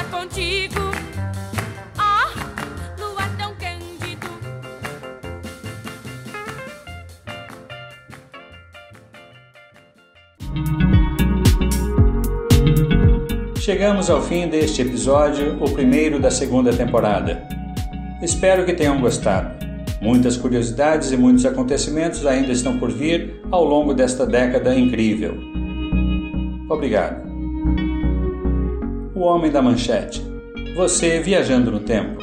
cândido. 0.09 0.85
Chegamos 13.59 14.11
ao 14.11 14.21
fim 14.21 14.47
deste 14.47 14.83
episódio, 14.83 15.57
o 15.59 15.71
primeiro 15.71 16.19
da 16.19 16.29
segunda 16.29 16.71
temporada. 16.71 17.43
Espero 18.21 18.63
que 18.63 18.73
tenham 18.73 19.01
gostado. 19.01 19.64
Muitas 20.05 20.37
curiosidades 20.37 21.11
e 21.11 21.17
muitos 21.17 21.47
acontecimentos 21.47 22.27
ainda 22.27 22.51
estão 22.51 22.77
por 22.77 22.91
vir 22.91 23.41
ao 23.49 23.65
longo 23.65 23.91
desta 23.91 24.23
década 24.23 24.77
incrível. 24.77 25.35
Obrigado. 26.69 27.25
O 29.15 29.21
Homem 29.21 29.51
da 29.51 29.63
Manchete. 29.63 30.21
Você 30.75 31.19
viajando 31.19 31.71
no 31.71 31.79
tempo. 31.79 32.21